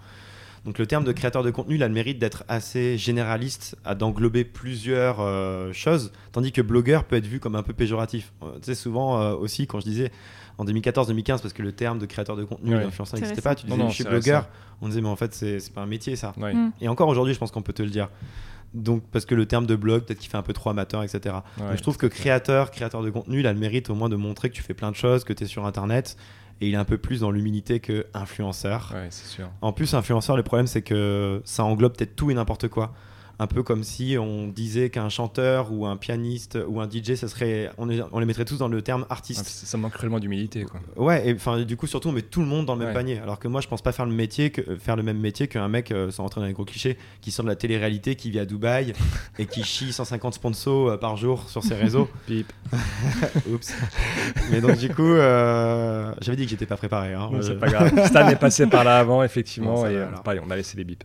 [0.66, 3.94] Donc le terme de créateur de contenu il a le mérite d'être assez généraliste, à
[3.94, 8.32] d'englober plusieurs euh, choses, tandis que blogueur peut être vu comme un peu péjoratif.
[8.42, 10.12] Euh, tu sais souvent euh, aussi quand je disais
[10.60, 12.82] en 2014-2015 parce que le terme de créateur de contenu Ouais.
[12.82, 14.50] et d'influenceur n'existait pas, tu disais non, je suis blogueur, récent.
[14.82, 16.34] on disait mais en fait c'est pas un métier ça.
[16.36, 16.52] Ouais.
[16.52, 16.72] Mm.
[16.82, 18.08] Et encore aujourd'hui, je pense qu'on peut te le dire.
[18.74, 21.34] Donc, parce que le terme de blog, peut-être qu'il fait un peu trop amateur, etc.
[21.58, 24.08] Ouais, Donc, je trouve que créateur, créateur de contenu, il a le mérite au moins
[24.08, 26.16] de montrer que tu fais plein de choses, que tu es sur Internet.
[26.60, 28.92] Et il est un peu plus dans l'humilité que influenceur.
[28.94, 29.48] Ouais, c'est sûr.
[29.60, 32.92] En plus, influenceur, le problème, c'est que ça englobe peut-être tout et n'importe quoi.
[33.40, 37.26] Un peu comme si on disait qu'un chanteur ou un pianiste ou un DJ, ça
[37.26, 39.46] serait, on, on les mettrait tous dans le terme artiste.
[39.46, 40.78] Ça manque cruellement d'humilité, quoi.
[40.96, 43.18] Ouais, et enfin, du coup, surtout, on met tout le monde dans le même panier.
[43.18, 45.68] Alors que moi, je pense pas faire le métier, que, faire le même métier qu'un
[45.68, 48.40] mec, euh, sans rentrer dans les gros clichés, qui sort de la télé-réalité, qui vit
[48.40, 48.92] à Dubaï
[49.38, 52.10] et qui chie 150 sponsors euh, par jour sur ses réseaux.
[52.26, 52.52] Pip.
[53.50, 53.74] Oups.
[54.50, 57.14] Mais donc, du coup, euh, j'avais dit que j'étais pas préparé.
[57.14, 57.30] Hein.
[57.40, 58.06] c'est pas grave.
[58.06, 60.04] Stan est passé par là avant, effectivement, et
[60.44, 61.04] on a laissé les bips.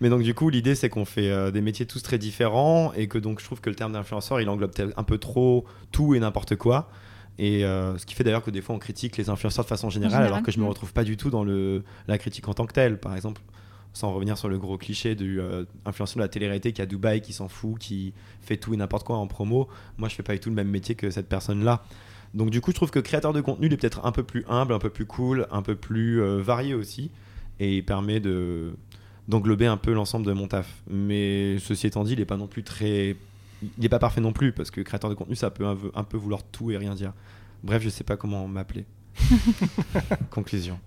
[0.00, 3.18] Mais donc, du coup, l'idée, c'est qu'on fait des métiers tous très différents et que
[3.18, 6.56] donc, je trouve que le terme d'influenceur, il englobe un peu trop tout et n'importe
[6.56, 6.90] quoi.
[7.38, 9.90] Et euh, ce qui fait d'ailleurs que des fois on critique les influenceurs de façon
[9.90, 12.66] générale, alors que je me retrouve pas du tout dans le, la critique en tant
[12.66, 12.98] que telle.
[12.98, 13.42] Par exemple,
[13.92, 16.86] sans revenir sur le gros cliché du euh, influenceur de la télé-réalité qui est à
[16.86, 19.68] Dubaï, qui s'en fout, qui fait tout et n'importe quoi en promo.
[19.98, 21.82] Moi, je fais pas du tout le même métier que cette personne-là.
[22.34, 24.44] Donc du coup, je trouve que créateur de contenu, il est peut-être un peu plus
[24.48, 27.12] humble, un peu plus cool, un peu plus euh, varié aussi,
[27.60, 28.74] et il permet de
[29.28, 30.82] d'englober un peu l'ensemble de mon taf.
[30.88, 33.16] Mais ceci étant dit, il n'est pas non plus très
[33.62, 36.16] il n'est pas parfait non plus, parce que créateur de contenu, ça peut un, peu
[36.16, 37.12] vouloir tout et rien dire.
[37.62, 38.84] Bref, je sais pas comment m'appeler.
[40.30, 40.78] Conclusion.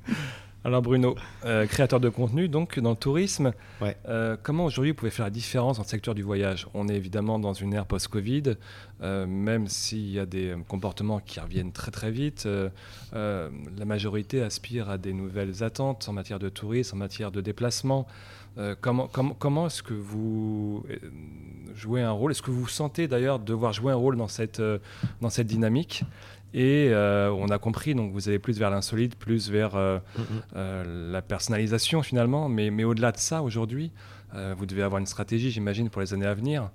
[0.68, 5.12] Alors Bruno, euh, créateur de contenu donc dans le tourisme, euh, comment aujourd'hui vous pouvez
[5.12, 6.68] faire la différence dans le secteur du voyage?
[6.74, 8.58] On est évidemment dans une ère post-Covid,
[9.02, 12.50] euh, même s'il y a des comportements qui reviennent très très vite,
[13.14, 18.06] la majorité aspire à des nouvelles attentes en matière de tourisme, en matière de déplacement.
[18.82, 20.86] comment comment est-ce que vous
[21.76, 22.32] jouez un rôle?
[22.32, 24.62] Est-ce que vous sentez d'ailleurs devoir jouer un rôle dans cette,
[25.22, 26.04] dans cette dynamique?
[26.58, 30.22] Et euh, on a compris, donc vous allez plus vers l'insolite, plus vers euh, mm,
[30.22, 30.26] mm.
[30.56, 32.50] Euh, la personnalisation finalement.
[32.50, 33.92] Mais, mais au-delà de ça, aujourd'hui,
[34.58, 36.70] vous devez avoir une stratégie, j'imagine, pour les années à venir.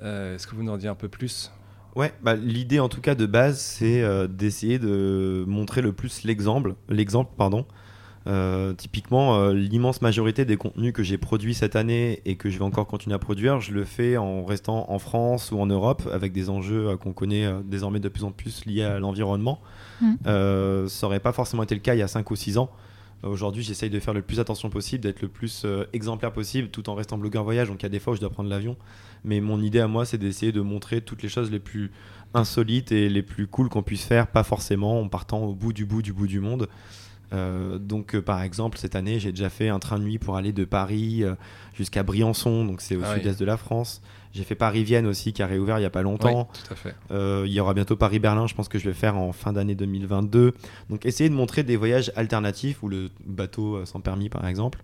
[0.00, 1.52] Est-ce que vous nous en dites un peu plus?
[1.96, 6.74] Ouais, bah, l'idée en tout cas de base, c'est d'essayer de montrer le plus l'exemple,
[6.88, 7.66] l'exemple pardon,
[8.28, 12.58] euh, typiquement, euh, l'immense majorité des contenus que j'ai produits cette année et que je
[12.58, 16.06] vais encore continuer à produire, je le fais en restant en France ou en Europe
[16.12, 19.60] avec des enjeux euh, qu'on connaît désormais de plus en plus liés à l'environnement.
[20.00, 20.14] Mm.
[20.24, 22.70] ça n'aurait pas forcément été le cas il y a 5 ou 6 ans.
[23.24, 26.94] Aujourd'hui, j'essaye de faire le plus attention possible, d'être le plus exemplaire possible, tout en
[26.94, 27.66] restant blogueur voyage.
[27.66, 28.76] Donc, il y a des fois où je dois prendre l'avion.
[29.24, 31.90] Mais mon idée à moi, c'est d'essayer de montrer toutes les choses les plus
[32.32, 35.84] insolites et les plus cool qu'on puisse faire, pas forcément en partant au bout du
[35.84, 36.68] bout du bout du monde.
[37.32, 40.36] Euh, donc, euh, par exemple, cette année, j'ai déjà fait un train de nuit pour
[40.36, 41.34] aller de Paris euh,
[41.74, 44.02] jusqu'à Briançon, donc c'est au ah sud-est de la France.
[44.32, 46.48] J'ai fait Paris-Vienne aussi, qui a réouvert il n'y a pas longtemps.
[47.10, 50.54] il y aura bientôt Paris-Berlin, je pense que je vais faire en fin d'année 2022.
[50.90, 54.82] Donc, essayer de montrer des voyages alternatifs ou le bateau sans permis, par exemple.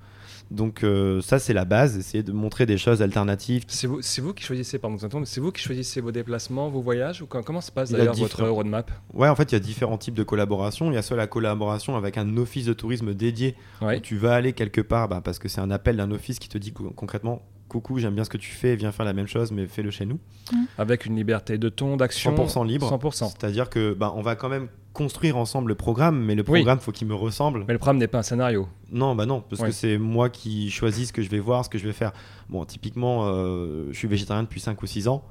[0.51, 3.65] Donc euh, ça c'est la base, essayer de montrer des choses alternatives.
[3.69, 7.27] C'est vous, vous, qui choisissez, pardon, c'est vous qui choisissez vos déplacements, vos voyages ou
[7.27, 8.91] comment se passe d'ailleurs votre roadmap?
[9.13, 10.91] Ouais, en fait il y a différents types de collaborations.
[10.91, 14.35] Il y a soit la collaboration avec un office de tourisme dédié où tu vas
[14.35, 17.43] aller quelque part bah, parce que c'est un appel d'un office qui te dit concrètement
[17.81, 20.07] coucou, j'aime bien ce que tu fais, viens faire la même chose, mais fais-le chez
[20.07, 20.19] nous.
[20.53, 20.57] Mmh.
[20.79, 22.91] Avec une liberté de ton, d'action 100% libre.
[22.91, 23.31] 100%.
[23.31, 26.93] C'est-à-dire que bah, on va quand même construire ensemble le programme, mais le programme, faut
[26.93, 27.65] qu'il me ressemble.
[27.67, 28.69] Mais le programme n'est pas un scénario.
[28.93, 31.69] Non, bah non, parce que c'est moi qui choisis ce que je vais voir, ce
[31.69, 32.13] que je vais faire.
[32.49, 35.25] Bon, typiquement, euh, je suis végétarien depuis 5 ou 6 ans.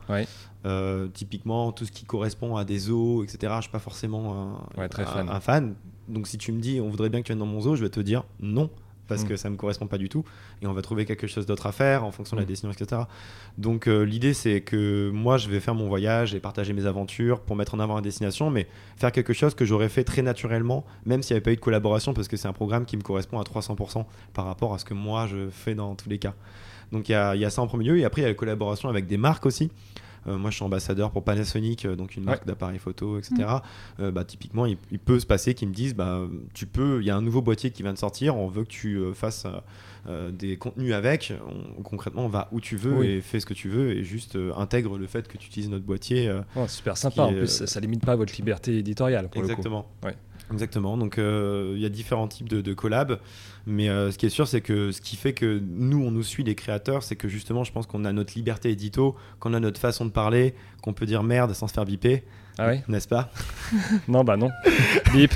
[0.66, 4.88] Euh, typiquement, tout ce qui correspond à des zoos, etc., je suis pas forcément un,
[4.88, 5.30] très fan.
[5.30, 5.76] un, fan.
[6.08, 7.84] Donc si tu me dis, on voudrait bien que tu viennes dans mon zoo, je
[7.84, 8.70] vais te dire non
[9.08, 9.28] parce mm.
[9.28, 10.24] que ça me correspond pas du tout
[10.62, 12.50] et on va trouver quelque chose d'autre à faire en fonction de la mm.
[12.50, 13.02] destination etc
[13.58, 17.42] donc euh, l'idée c'est que moi je vais faire mon voyage et partager mes aventures
[17.42, 20.86] pour mettre en avant la destination mais faire quelque chose que j'aurais fait très naturellement
[21.06, 23.02] même s'il n'y avait pas eu de collaboration parce que c'est un programme qui me
[23.02, 26.34] correspond à 300% par rapport à ce que moi je fais dans tous les cas
[26.92, 28.30] donc il y a, y a, ça en premier lieu et après il y a
[28.30, 29.72] la collaboration avec des marques aussi
[30.26, 33.36] moi, je suis ambassadeur pour Panasonic, euh, donc une marque d'appareils photo, etc.
[33.38, 34.02] Mm.
[34.02, 36.22] Euh, bah, typiquement, il, peut se passer qu'ils me disent bah,
[36.54, 38.70] tu peux, il y a un nouveau boîtier qui vient de sortir, on veut que
[38.70, 39.46] tu fasses.
[40.32, 41.34] des contenus avec.
[41.84, 44.98] concrètement, on va où tu veux et fais ce que tu veux et juste intègre
[44.98, 46.34] le fait que tu utilises notre boîtier.
[46.56, 47.24] Oh, super sympa.
[47.24, 49.30] en plus, ça, ça, limite pas votre liberté éditoriale.
[49.30, 49.88] Pour exactement.
[50.04, 50.16] Le coup.
[50.52, 50.98] Exactement.
[50.98, 53.20] Donc, il y a différents types de, de collabs.
[53.66, 56.24] Mais euh, ce qui est sûr, c'est que ce qui fait que nous, on nous
[56.24, 59.60] suit, les créateurs, c'est que justement, je pense qu'on a notre liberté édito, qu'on a
[59.60, 62.24] notre façon de parler, qu'on peut dire merde sans se faire biper.
[62.58, 63.30] Ah oui N'est-ce pas
[64.08, 64.50] Non, bah non.
[65.14, 65.32] Bip.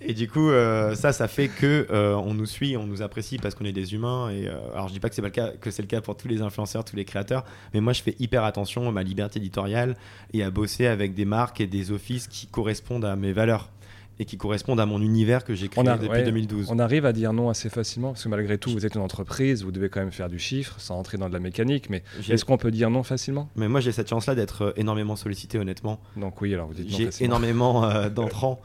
[0.00, 3.38] et du coup, euh, ça, ça fait que euh, on nous suit, on nous apprécie
[3.38, 4.30] parce qu'on est des humains.
[4.30, 6.16] Et alors, je dis pas que c'est pas le cas, que c'est le cas pour
[6.16, 9.38] tous les influenceurs, tous les créateurs, mais moi, je fais hyper attention à ma liberté
[9.38, 9.96] éditoriale
[10.32, 13.70] et à bosser avec des marques et des offices qui correspondent à mes valeurs
[14.18, 16.68] et qui correspondent à mon univers que j'ai créé depuis 2012.
[16.70, 19.64] On arrive à dire non assez facilement parce que malgré tout, vous êtes une entreprise,
[19.64, 21.90] vous devez quand même faire du chiffre sans entrer dans de la mécanique.
[21.90, 23.48] Mais est-ce qu'on peut dire non facilement?
[23.56, 26.00] Mais moi, j'ai cette chance-là d'être euh, énormément sollicité, honnêtement.
[26.16, 28.60] Donc oui, alors vous dites non J'ai énormément euh, d'entrants.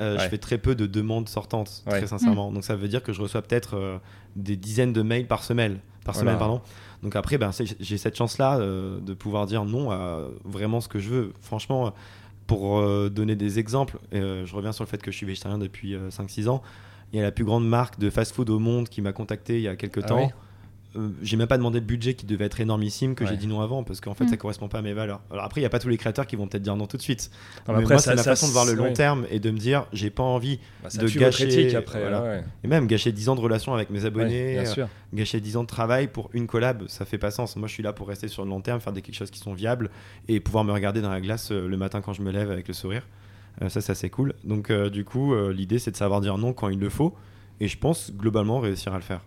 [0.00, 2.50] Euh, je fais très peu de demandes sortantes, très sincèrement.
[2.50, 4.00] Donc ça veut dire que je reçois peut-être
[4.36, 5.78] des dizaines de mails par semaine.
[6.04, 6.30] par Voilà.
[6.30, 6.60] semaine, pardon.
[7.02, 11.10] Donc après, ben, j'ai cette chance-là de pouvoir dire non à vraiment ce que je
[11.10, 11.32] veux.
[11.42, 11.92] Franchement,
[12.46, 15.58] pour euh, donner des exemples, euh, je reviens sur le fait que je suis végétarien
[15.58, 16.62] depuis euh, 5-6 ans.
[17.12, 19.62] Il y a la plus grande marque de fast-food au monde qui m'a contacté il
[19.62, 20.24] y a quelques Ah temps.
[20.24, 20.30] oui
[20.96, 23.30] Euh, j'ai même pas demandé le budget qui devait être énormissime que Ouais.
[23.30, 24.28] j'ai dit non avant parce qu'en fait Mm.
[24.28, 25.20] ça correspond pas à mes valeurs.
[25.30, 26.96] Alors après il y a pas tous les créateurs qui vont peut-être dire non tout
[26.96, 27.30] de suite.
[27.66, 28.92] Non, Mais après, moi ça- c'est ma ça- façon de voir le long ouais.
[28.92, 32.00] terme et de me dire j'ai pas envie Bah, ça de gâcher- après.
[32.00, 32.22] voilà.
[32.22, 35.62] ouais, et même gâcher 10 ans de relation avec mes abonnés, euh, gâcher 10 ans
[35.62, 37.56] de travail pour une collab, ça fait pas sens.
[37.56, 39.40] Moi je suis là pour rester sur le long terme, faire des quelque chose qui
[39.40, 39.90] sont viables
[40.28, 42.68] et pouvoir me regarder dans la glace euh, le matin quand je me lève avec
[42.68, 43.06] le sourire.
[43.62, 44.32] Euh, ça c'est assez cool.
[44.44, 47.14] Donc euh, du coup euh, l'idée c'est de savoir dire non quand il le faut
[47.60, 49.20] et je pense globalement réussir à le faire.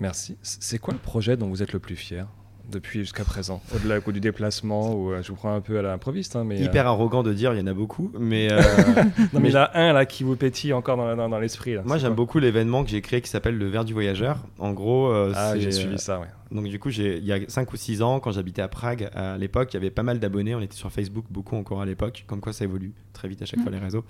[0.00, 0.36] Merci.
[0.42, 2.26] C'est quoi le projet dont vous êtes le plus fier
[2.70, 3.62] depuis jusqu'à présent?
[3.74, 6.60] Au-delà du déplacement, ou euh, je vous prends un peu à l'improviste, hein, mais.
[6.60, 8.60] euh, Hyper arrogant de dire il y en a beaucoup, mais euh,
[9.32, 11.38] Non, mais il y en a un là qui vous pétille encore dans, dans- dans
[11.40, 11.76] l'esprit.
[11.84, 14.44] Moi, j'aime beaucoup l'événement que j'ai créé qui s'appelle le Verre du Voyageur.
[14.58, 16.26] En gros, euh, Ah, j'ai suivi ça, ouais.
[16.52, 19.36] Donc, du coup, il y a 5 ou 6 ans, quand j'habitais à Prague, à
[19.36, 20.54] l'époque, il y avait pas mal d'abonnés.
[20.54, 23.46] On était sur Facebook beaucoup encore à l'époque, comme quoi ça évolue très vite à
[23.46, 23.62] chaque Mm.
[23.64, 24.04] fois les réseaux.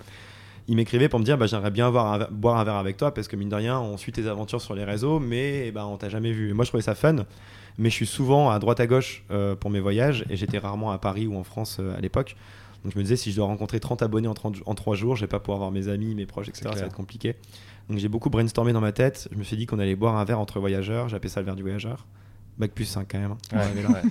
[0.69, 3.13] Ils m'écrivaient pour me dire bah, J'aimerais bien avoir un- boire un verre avec toi
[3.13, 5.83] parce que, mine de rien, on suit tes aventures sur les réseaux, mais eh ben,
[5.85, 6.49] on t'a jamais vu.
[6.51, 7.25] Et moi, je trouvais ça fun.
[7.77, 10.91] Mais je suis souvent à droite à gauche euh, pour mes voyages et j'étais rarement
[10.91, 12.35] à Paris ou en France euh, à l'époque.
[12.83, 15.15] Donc je me disais, si je dois rencontrer 30 abonnés en, 30 en 3 jours,
[15.15, 16.63] je vais pas pouvoir voir mes amis, mes proches, etc.
[16.65, 17.35] Ça va être compliqué.
[17.89, 19.27] Donc j'ai beaucoup brainstormé dans ma tête.
[19.31, 21.09] Je me suis dit qu'on allait boire un verre entre voyageurs.
[21.09, 22.05] J'appelais ça le verre du voyageur.
[22.57, 23.31] Bac plus 5 quand même.
[23.31, 23.57] hein.
[23.57, 24.01] Ouais, ouais.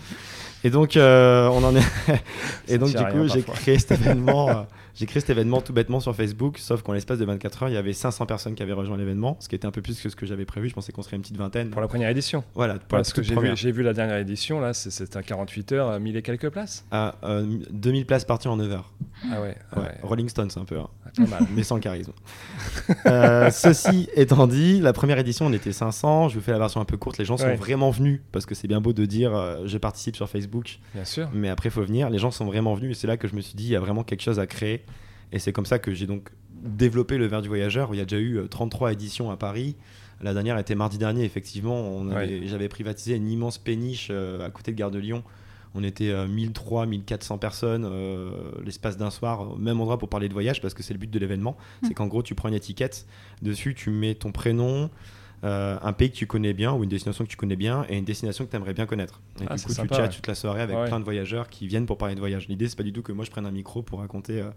[0.64, 1.83] Et donc, euh, on en est.
[2.68, 4.66] et donc, du coup, j'ai créé cet événement.
[4.98, 7.68] Euh, j'ai créé cet événement tout bêtement sur Facebook, sauf qu'en l'espace de 24 heures,
[7.68, 10.00] il y avait 500 personnes qui avaient rejoint l'événement, ce qui était un peu plus
[10.00, 10.68] que ce que j'avais prévu.
[10.68, 11.70] Je pensais qu'on serait une petite vingtaine.
[11.70, 12.42] Pour la première édition.
[12.54, 15.22] Voilà, pour Parce la que j'ai vu, j'ai vu la dernière édition, là, c'est- un
[15.22, 16.84] 48 heures, à 1000 et quelques places.
[16.90, 18.92] À, euh, 2000 places parties en 9 heures.
[19.32, 19.94] Ah ouais, ah Ouais, ouais.
[20.02, 21.40] Rolling Stones un peu, hein, mal.
[21.54, 22.12] mais sans charisme.
[23.06, 26.28] Euh, ceci étant dit, la première édition on était 500.
[26.28, 27.18] Je vous fais la version un peu courte.
[27.18, 27.56] Les gens sont Ouais.
[27.56, 31.04] vraiment venus parce que c'est bien beau de dire euh, je participe sur Facebook, Bien
[31.04, 31.28] sûr.
[31.32, 32.11] mais après il faut venir.
[32.11, 33.76] Les gens sont vraiment venus et c'est là que je me suis dit il y
[33.76, 34.84] a vraiment quelque chose à créer.
[35.33, 38.01] Et c'est comme ça que j'ai donc développé le verre du voyageur où il y
[38.01, 39.77] a déjà eu euh, 33 éditions à Paris.
[40.21, 42.05] La dernière était mardi dernier, effectivement.
[42.45, 45.23] J'avais privatisé une immense péniche euh, à côté de Gare de Lyon.
[45.75, 48.31] On était euh, 1300, 1400 personnes euh,
[48.64, 51.11] l'espace d'un soir, au même endroit pour parler de voyage parce que c'est le but
[51.11, 51.57] de l'événement.
[51.83, 53.07] C'est qu'en gros, tu prends une étiquette,
[53.43, 54.91] dessus tu mets ton prénom,
[55.44, 57.96] euh, un pays que tu connais bien ou une destination que tu connais bien et
[57.96, 59.20] une destination que tu aimerais bien connaître.
[59.40, 60.09] Et Ah, du coup, sympa, tu ouais.
[60.09, 60.87] toute la soirée avec Ouais.
[60.87, 62.48] plein de voyageurs qui viennent pour parler de voyage.
[62.48, 64.51] L'idée, c'est pas du tout que moi je prenne un micro pour raconter euh,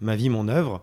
[0.00, 0.82] ma vie, mon œuvre.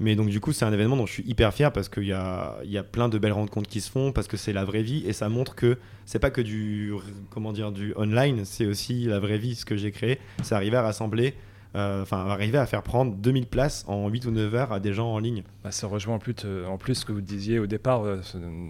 [0.00, 2.12] Mais donc, du coup, c'est un événement dont je suis hyper fier parce qu'il y
[2.12, 4.82] a, y a plein de belles rencontres qui se font, parce que c'est la vraie
[4.82, 6.92] vie et ça montre que c'est pas que du,
[7.30, 10.18] comment dire, du online, c'est aussi la vraie vie, ce que j'ai créé.
[10.42, 11.34] C'est arriver à rassembler,
[11.74, 15.08] enfin, arriver à faire prendre 2000 places en 8 ou 9 heures à des gens
[15.12, 15.42] en ligne.
[15.64, 18.20] Bah, ça rejoint en plus, euh, en plus ce que vous disiez au départ euh,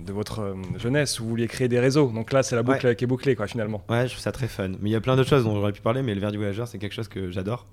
[0.06, 2.10] de votre euh, jeunesse, où vous vouliez créer des réseaux.
[2.14, 3.82] Donc là, c'est la boucle euh, qui est bouclée, quoi, finalement.
[3.88, 4.68] Ouais, je trouve ça très fun.
[4.80, 6.38] Mais il y a plein d'autres choses dont j'aurais pu parler, mais le verre du
[6.38, 7.66] voyageur, c'est quelque chose que j'adore.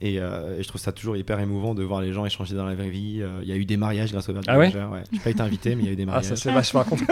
[0.00, 2.64] Et, euh, et je trouve ça toujours hyper émouvant de voir les gens échanger dans
[2.66, 3.18] la vraie vie.
[3.20, 4.92] Euh, Il y a eu des mariages grâce au verre du Ah ouais voyageur.
[4.92, 5.02] Ouais.
[5.10, 6.38] Je n'ai pas été invité, mais il y a eu des Ah, ça mariages.
[6.38, 6.84] c'est vachement.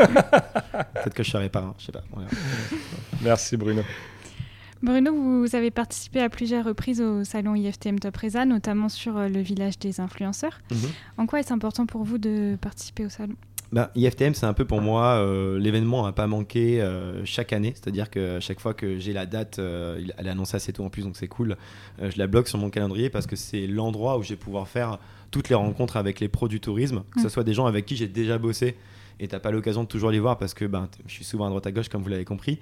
[1.03, 2.05] Peut-être que je serai parrain, je sais pas.
[3.23, 3.83] Merci Bruno.
[4.83, 9.29] Bruno, vous avez participé à plusieurs reprises au salon IFTM Top Reza, notamment sur euh,
[9.29, 10.59] le village des influenceurs.
[10.71, 10.79] Mhm.
[11.19, 13.35] En quoi est-ce important pour vous de participer au salon?
[13.73, 17.73] Bah, IFTM, c'est un peu pour moi euh, l'événement à pas manquer euh, chaque année.
[17.75, 20.91] C'est-à-dire que chaque fois que j'ai la date, euh, elle est annoncée assez tôt en
[20.91, 21.57] plus, donc c'est cool.
[22.01, 24.69] euh, je la bloque sur mon calendrier parce que c'est l'endroit où je vais pouvoir
[24.69, 24.99] faire
[25.33, 27.31] toutes les rencontres avec les pros du tourisme, que ce Mm.
[27.31, 28.77] soit des gens avec qui j'ai déjà bossé
[29.19, 31.49] et t'as pas l'occasion de toujours les voir parce que ben, je suis souvent à
[31.49, 32.61] droite à gauche, comme vous l'avez compris.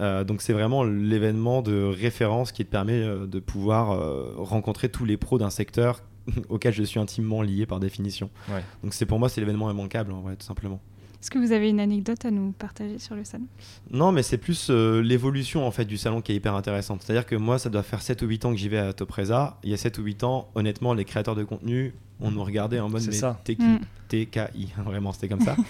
[0.00, 4.88] Euh, donc c'est vraiment l'événement de référence qui te permet euh, de pouvoir euh, rencontrer
[4.88, 6.02] tous les pros d'un secteur
[6.48, 8.30] auquel je suis intimement lié par définition.
[8.48, 8.62] Ouais.
[8.82, 10.80] Donc c'est pour moi c'est l'événement immanquable en vrai tout simplement.
[11.28, 13.44] Est-ce que vous avez une anecdote à nous partager sur le salon?
[13.90, 17.02] Non, mais c'est plus euh, l'évolution en fait du salon qui est hyper intéressante.
[17.02, 19.58] C'est-à-dire que moi, ça doit faire 7 ou 8 ans que j'y vais à Topresa.
[19.62, 22.80] Il y a 7 ou 8 ans, honnêtement, les créateurs de contenu, on nous regardait
[22.80, 23.78] en mode C'est mais t'es qui Mm.
[24.08, 25.54] TKI, vraiment, c'était comme ça.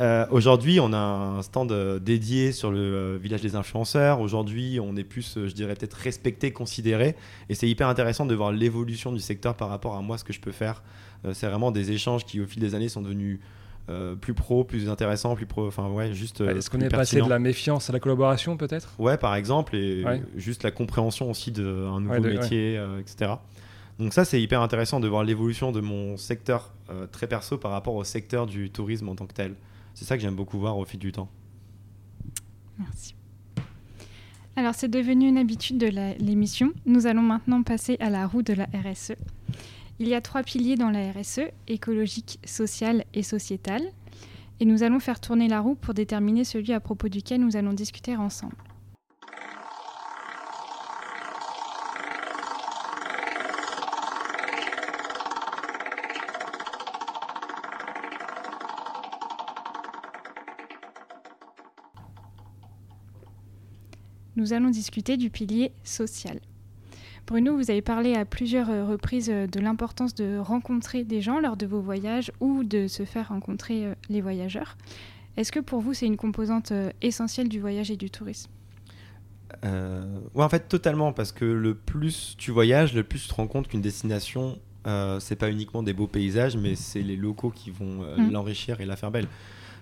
[0.00, 4.20] Euh, Aujourd'hui, on a un stand euh, dédié sur le euh, village des influenceurs.
[4.20, 7.16] Aujourd'hui, on est plus, euh, je dirais, peut-être respecté, considéré.
[7.48, 10.32] Et c'est hyper intéressant de voir l'évolution du secteur par rapport à moi, ce que
[10.32, 10.84] je peux faire.
[11.24, 13.40] Euh, c'est vraiment des échanges qui, au fil des années, sont devenus
[13.88, 15.66] euh, plus pro, plus intéressants, plus pro.
[15.66, 16.40] Enfin, ouais, juste.
[16.40, 18.94] euh, Est-ce qu'on est passé de la méfiance à la collaboration, peut-être?
[18.98, 20.22] Ouais, par exemple, et Ouais.
[20.36, 23.32] juste la compréhension aussi d'un nouveau Ouais, de- métier, euh, etc.
[23.98, 27.70] Donc ça, c'est hyper intéressant de voir l'évolution de mon secteur euh, très perso par
[27.72, 29.54] rapport au secteur du tourisme en tant que tel.
[29.94, 31.28] C'est ça que j'aime beaucoup voir au fil du temps.
[32.78, 33.14] Merci.
[34.56, 35.86] Alors, c'est devenu une habitude de
[36.22, 36.72] l'émission.
[36.86, 39.12] Nous allons maintenant passer à la roue de la RSE.
[40.00, 43.82] Il y a trois piliers dans la RSE, écologique, sociale et sociétale.
[44.60, 47.72] et nous allons faire tourner la roue pour déterminer celui à propos duquel nous allons
[47.72, 48.56] discuter ensemble.
[64.36, 66.40] Nous allons discuter du pilier social.
[67.28, 71.40] Bruno, vous avez parlé à plusieurs euh, reprises euh, de l'importance de rencontrer des gens
[71.40, 74.78] lors de vos voyages ou de se faire rencontrer euh, les voyageurs.
[75.36, 78.50] Est-ce que pour vous, c'est une composante essentielle du voyage et du tourisme?
[79.64, 83.34] Euh, Ouais, en fait, totalement, parce que le plus tu voyages, le plus tu te
[83.34, 87.50] rends compte qu'une destination, euh, c'est pas uniquement des beaux paysages, mais c'est les locaux
[87.50, 88.32] qui vont Mm.
[88.32, 89.28] l'enrichir et la faire belle.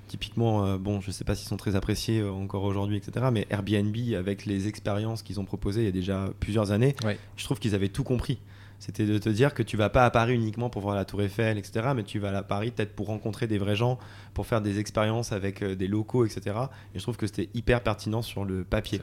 [0.07, 3.27] Typiquement, euh, bon, je sais pas s'ils sont très appréciés euh, encore aujourd'hui, etc.
[3.33, 7.19] Mais Airbnb, avec les expériences qu'ils ont proposées il y a déjà plusieurs années, Ouais.
[7.37, 8.38] je trouve qu'ils avaient tout compris.
[8.78, 11.22] C'était de te dire que tu vas pas à Paris uniquement pour voir la Tour
[11.22, 11.88] Eiffel, etc.
[11.94, 13.98] Mais tu vas à Paris peut-être pour rencontrer des vrais gens,
[14.34, 16.56] pour faire des expériences avec euh, des locaux, etc.
[16.94, 19.00] Et je trouve que c'était hyper pertinent sur le papier.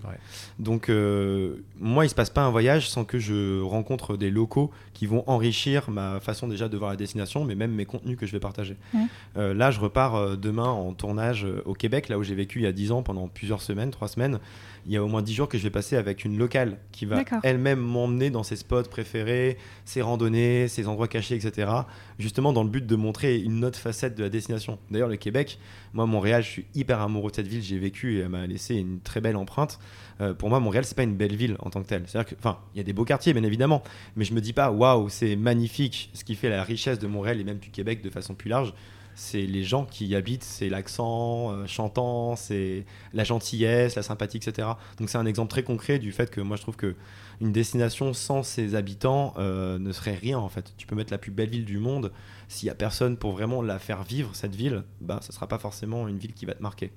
[0.60, 4.72] Donc, euh, moi, il se passe pas un voyage sans que je rencontre des locaux
[4.94, 8.26] qui vont enrichir ma façon déjà de voir la destination, mais même mes contenus que
[8.26, 8.78] je vais partager.
[8.94, 9.02] Ouais.
[9.38, 12.60] Euh, là, je repars euh, demain en tournage euh, au Québec, là où j'ai vécu
[12.60, 14.40] il y a 10 ans pendant plusieurs semaines, 3 semaines.
[14.86, 17.06] Il y a au moins 10 jours que je vais passer avec une locale qui
[17.06, 21.72] va elle-même m'emmener dans ses spots préférés, ses randonnées, ses endroits cachés, etc.
[22.20, 24.80] Justement dans le but de montrer une autre facette de la destination.
[24.92, 25.60] D'ailleurs, le Québec,
[25.94, 27.62] moi, Montréal, je suis hyper amoureux de cette ville.
[27.62, 29.80] J'ai vécu et elle m'a laissé une très belle empreinte.
[30.22, 32.04] Euh, pour moi, Montréal, c'est pas une belle ville en tant que telle.
[32.08, 33.84] C'est-à-dire que, enfin, il y a des beaux quartiers, bien évidemment,
[34.16, 36.10] mais je me dis pas, waouh, c'est magnifique.
[36.14, 38.74] Ce qui fait la richesse de Montréal et même du Québec de façon plus large,
[39.16, 44.38] c'est les gens qui y habitent, c'est l'accent euh, chantant, c'est la gentillesse, la sympathie,
[44.38, 44.68] etc.
[44.98, 46.96] Donc c'est un exemple très concret du fait que moi je trouve que
[47.42, 50.74] une destination sans ses habitants euh, ne serait rien en fait.
[50.78, 52.12] Tu peux mettre la plus belle ville du monde,
[52.48, 55.58] s'il y a personne pour vraiment la faire vivre cette ville, bah ça sera pas
[55.58, 56.92] forcément une ville qui va te marquer.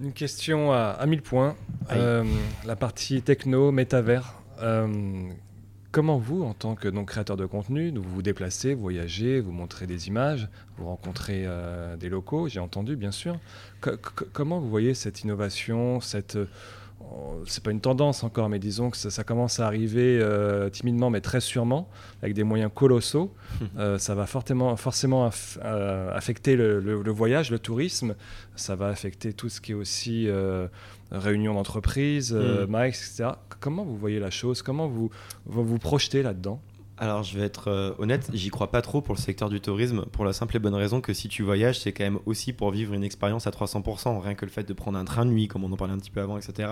[0.00, 1.56] Une question à, à 1000 points.
[1.92, 2.24] Euh,
[2.66, 4.34] la partie techno, métavers.
[4.60, 5.28] Euh,
[5.92, 9.52] comment vous, en tant que donc, créateur de contenu, vous vous déplacez, vous voyagez, vous
[9.52, 13.38] montrez des images, vous rencontrez euh, des locaux, j'ai entendu bien sûr.
[13.80, 16.36] Co- co- comment vous voyez cette innovation, cette...
[17.46, 21.10] c'est pas une tendance encore, mais disons que ça, ça commence à arriver euh, timidement,
[21.10, 21.88] mais très sûrement,
[22.22, 23.32] avec des moyens colossaux.
[23.78, 28.14] Euh, ça va fortement, forcément aff- euh, affecter le, le- le voyage, le tourisme.
[28.56, 30.28] Ça va affecter tout ce qui est aussi
[31.10, 32.70] réunion d'entreprise, euh, Mm.
[32.70, 33.28] Mike, etc.
[33.60, 34.62] Comment vous voyez la chose?
[34.62, 35.10] Comment vous
[35.46, 36.60] vous, vous projetez là-dedans?
[36.96, 40.04] Alors, je vais être euh, honnête, j'y crois pas trop pour le secteur du tourisme,
[40.12, 42.70] pour la simple et bonne raison que si tu voyages, c'est quand même aussi pour
[42.70, 44.20] vivre une expérience à 300%.
[44.20, 45.98] Rien que le fait de prendre un train de nuit, comme on en parlait un
[45.98, 46.68] petit peu avant, etc.,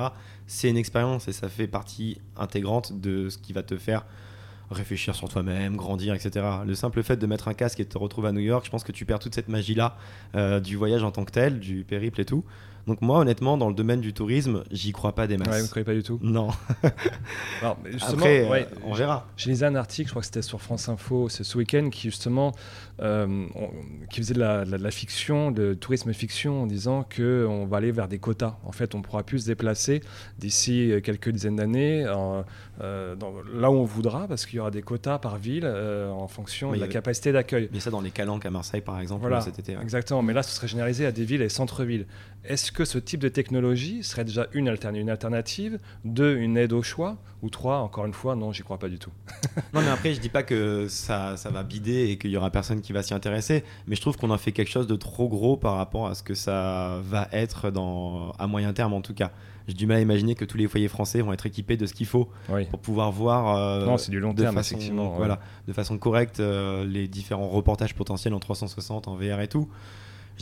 [0.46, 4.04] c'est une expérience et ça fait partie intégrante de ce qui va te faire
[4.70, 6.46] réfléchir sur toi-même, grandir, etc.
[6.66, 8.70] Le simple fait de mettre un casque et de te retrouver à New York, je
[8.70, 9.96] pense que tu perds toute cette magie-là
[10.36, 12.44] euh, du voyage en tant que tel, du périple et tout.
[12.86, 15.48] Donc moi, honnêtement, dans le domaine du tourisme, j'y crois pas des masses.
[15.48, 16.48] Ouais, Vous ne croyez pas du tout Non.
[17.62, 19.26] Alors, justement, Après, euh, ouais, on verra.
[19.36, 22.02] J'ai lisé un article, je crois que c'était sur France Info, c'est ce week-end, qui
[22.10, 22.52] justement
[23.00, 23.70] euh, on-
[24.10, 27.92] qui faisait de la, de fiction, de tourisme fiction, en disant que on va aller
[27.92, 28.56] vers des quotas.
[28.64, 30.02] En fait, on pourra plus se déplacer
[30.38, 33.14] d'ici euh, quelques dizaines d'années euh,
[33.54, 36.70] là où on voudra, parce qu'il y aura des quotas par ville euh, en fonction
[36.72, 37.68] Mais de la capacité d'accueil.
[37.72, 39.76] Mais ça dans les calanques à Marseille, par exemple, Voilà, cet été.
[39.76, 39.82] ouais.
[39.82, 42.06] Exactement, mais là, ce serait généralisé à des villes et centres-villes.
[42.44, 46.72] Est-ce que ce type de technologie serait déjà une, alterna- une alternative, deux, une aide
[46.72, 49.10] au choix, ou trois, encore une fois, non, j'y crois pas du tout.
[49.74, 52.50] Non, mais après, je dis pas que ça, ça va bider et qu'il y aura
[52.50, 55.28] personne qui va s'y intéresser, mais je trouve qu'on en fait quelque chose de trop
[55.28, 59.14] gros par rapport à ce que ça va être dans, à moyen terme en tout
[59.14, 59.30] cas.
[59.68, 61.94] J'ai du mal à imaginer que tous les foyers français vont être équipés de ce
[61.94, 62.64] qu'il faut Oui.
[62.66, 65.10] pour pouvoir voir euh, Non, c'est du long de, terme, façon, effectivement.
[65.12, 65.16] ouais.
[65.18, 69.68] voilà, de façon correcte euh, les différents reportages potentiels en 360, en VR et tout.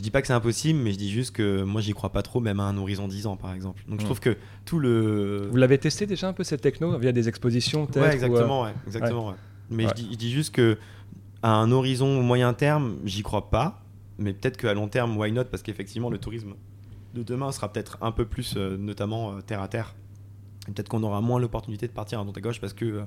[0.01, 2.23] Je dis pas que c'est impossible, mais je dis juste que moi j'y crois pas
[2.23, 3.83] trop, même à un horizon 10 ans par exemple.
[3.87, 4.07] Donc je Mm.
[4.07, 4.35] trouve que
[4.65, 5.47] tout le.
[5.51, 8.13] Vous l'avez testé déjà un peu cette techno via des expositions peut-être Ouais, ou, euh,
[8.13, 9.27] exactement, ouais, exactement.
[9.29, 9.35] ouais.
[9.69, 9.91] Mais Ouais.
[9.95, 10.79] Je, dis, je dis juste que
[11.43, 13.83] à un horizon moyen terme, j'y crois pas.
[14.17, 15.45] Mais peut-être qu'à long terme, why not?
[15.45, 16.53] Parce qu'effectivement, le tourisme
[17.13, 19.93] de demain sera peut-être un peu plus, euh, notamment euh, terre à terre.
[20.67, 23.03] Et peut-être qu'on aura moins l'opportunité de partir à droite à gauche parce que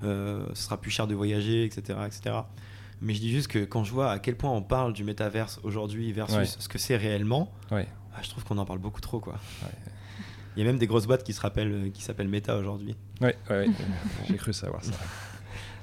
[0.00, 2.36] ce sera plus cher de voyager, etc., etc.
[3.02, 5.58] Mais je dis juste que quand je vois à quel point on parle du métaverse
[5.62, 6.44] aujourd'hui versus Ouais.
[6.46, 7.86] ce que c'est réellement, Ouais.
[8.12, 9.34] bah, je trouve qu'on en parle beaucoup trop, quoi.
[9.62, 9.70] Ouais.
[10.56, 12.96] Il y a même des grosses boîtes qui se rappellent, euh, qui s'appellent Meta aujourd'hui.
[13.20, 13.36] Ouais.
[14.28, 14.92] j'ai cru savoir ça.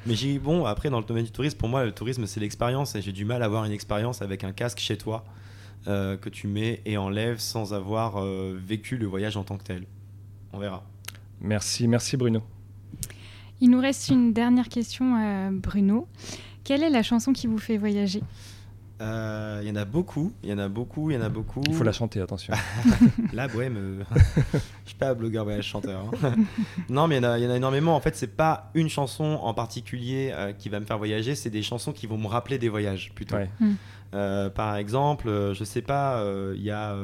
[0.05, 2.95] Mais j'ai bon après dans le domaine du tourisme, pour moi le tourisme c'est l'expérience
[2.95, 5.25] et j'ai du mal à avoir une expérience avec un casque chez toi
[5.87, 9.63] euh, que tu mets et enlèves sans avoir euh, vécu le voyage en tant que
[9.63, 9.85] tel.
[10.53, 10.83] On verra.
[11.41, 12.41] Merci, merci Bruno.
[13.59, 16.07] Il nous reste une dernière question, euh, Bruno.
[16.67, 18.21] Quelle est la chanson qui vous fait voyager?
[19.01, 21.29] Euh, Il y en a beaucoup, il y en a beaucoup, il y en a
[21.29, 21.61] beaucoup.
[21.65, 22.53] Il faut la chanter, attention.
[23.33, 24.03] La bohème, euh,
[24.83, 26.11] je suis pas blogueur voyage chanteur.
[26.23, 26.33] hein.
[26.89, 27.95] non, mais il y, en a- il y en a énormément.
[27.95, 31.49] En fait, c'est pas une chanson en particulier euh, qui va me faire voyager, c'est
[31.51, 33.35] des chansons qui vont me rappeler des voyages plutôt.
[33.37, 33.49] Ouais.
[34.13, 36.95] Euh, par exemple, euh, je sais pas, euh, il y a.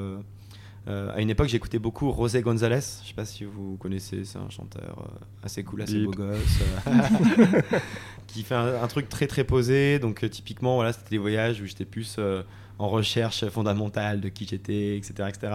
[0.87, 2.81] euh, à une époque, j'écoutais beaucoup José González.
[3.03, 6.05] Je sais pas si vous connaissez, c'est un chanteur euh, assez cool, assez Bip.
[6.05, 7.79] beau gosse, euh,
[8.27, 9.99] qui fait un, un truc très très posé.
[9.99, 12.43] Donc, typiquement, voilà, c'était des voyages où j'étais plus euh,
[12.79, 15.53] en recherche fondamentale de qui j'étais, etc., etc.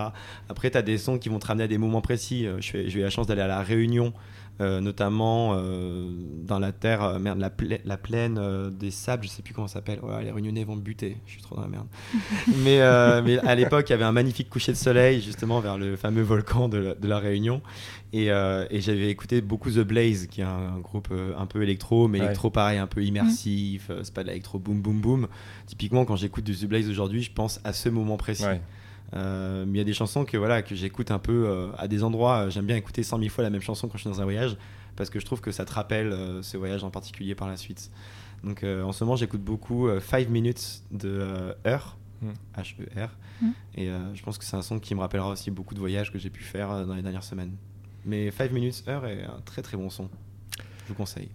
[0.48, 2.46] Après, tu as des sons qui vont te ramener à des moments précis.
[2.60, 4.14] J'ai eu la chance d'aller à la Réunion,
[4.60, 6.10] euh, notamment euh,
[6.44, 9.54] dans la terre, euh, merde, la, pla- la plaine euh, des sables, je sais plus
[9.54, 10.00] comment ça s'appelle.
[10.22, 11.86] Les Réunionnais vont me buter, je suis trop dans la merde.
[12.64, 15.78] mais, euh, mais à l'époque, il y avait un magnifique coucher de soleil justement vers
[15.78, 17.62] le fameux volcan de la, de la Réunion.
[18.12, 21.46] Et, euh, et j'avais écouté beaucoup The Blaze, qui est un, un groupe euh, un
[21.46, 22.24] peu électro, mais Ouais.
[22.24, 23.88] électro pareil, un peu immersif.
[23.90, 25.28] euh, c'est pas de l'électro boom boom boom.
[25.66, 28.44] Typiquement, quand j'écoute du The Blaze aujourd'hui, je pense à ce moment précis.
[28.44, 28.60] Ouais.
[29.14, 31.88] Euh, mais il y a des chansons que voilà que j'écoute un peu euh, à
[31.88, 32.46] des endroits.
[32.46, 34.24] euh, J'aime bien écouter 100 000 fois la même chanson quand je suis dans un
[34.24, 34.56] voyage
[34.96, 37.56] parce que je trouve que ça te rappelle euh, ce voyage en particulier par la
[37.56, 37.90] suite.
[38.44, 42.32] Donc euh, en ce moment, j'écoute beaucoup 5 Minutes de euh, Heur, Mm.
[42.56, 43.08] H-E-R.
[43.40, 43.50] Mm.
[43.76, 46.12] Et euh, je pense que c'est un son qui me rappellera aussi beaucoup de voyages
[46.12, 47.52] que j'ai pu faire euh, dans les dernières semaines.
[48.04, 50.08] Mais 5 Minutes Heur est un très très bon son.
[50.58, 51.28] Je vous conseille.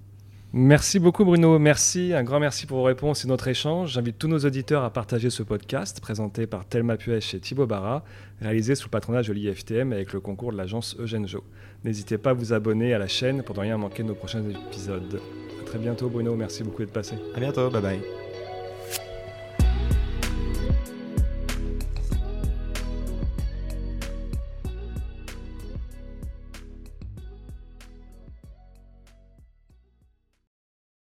[0.56, 3.94] Merci beaucoup Bruno, merci, un grand merci pour vos réponses et notre échange.
[3.94, 8.04] J'invite tous nos auditeurs à partager ce podcast présenté par Thelma Puech et Thibaut Barra,
[8.40, 11.44] réalisé sous le patronage de l'IFTM avec le concours de l'agence Eugène Jo.
[11.84, 14.44] N'hésitez pas à vous abonner à la chaîne pour ne rien manquer de nos prochains
[14.48, 15.20] épisodes.
[15.60, 17.16] À très bientôt Bruno, merci beaucoup d'être passé.
[17.34, 18.23] À bientôt, bye bye.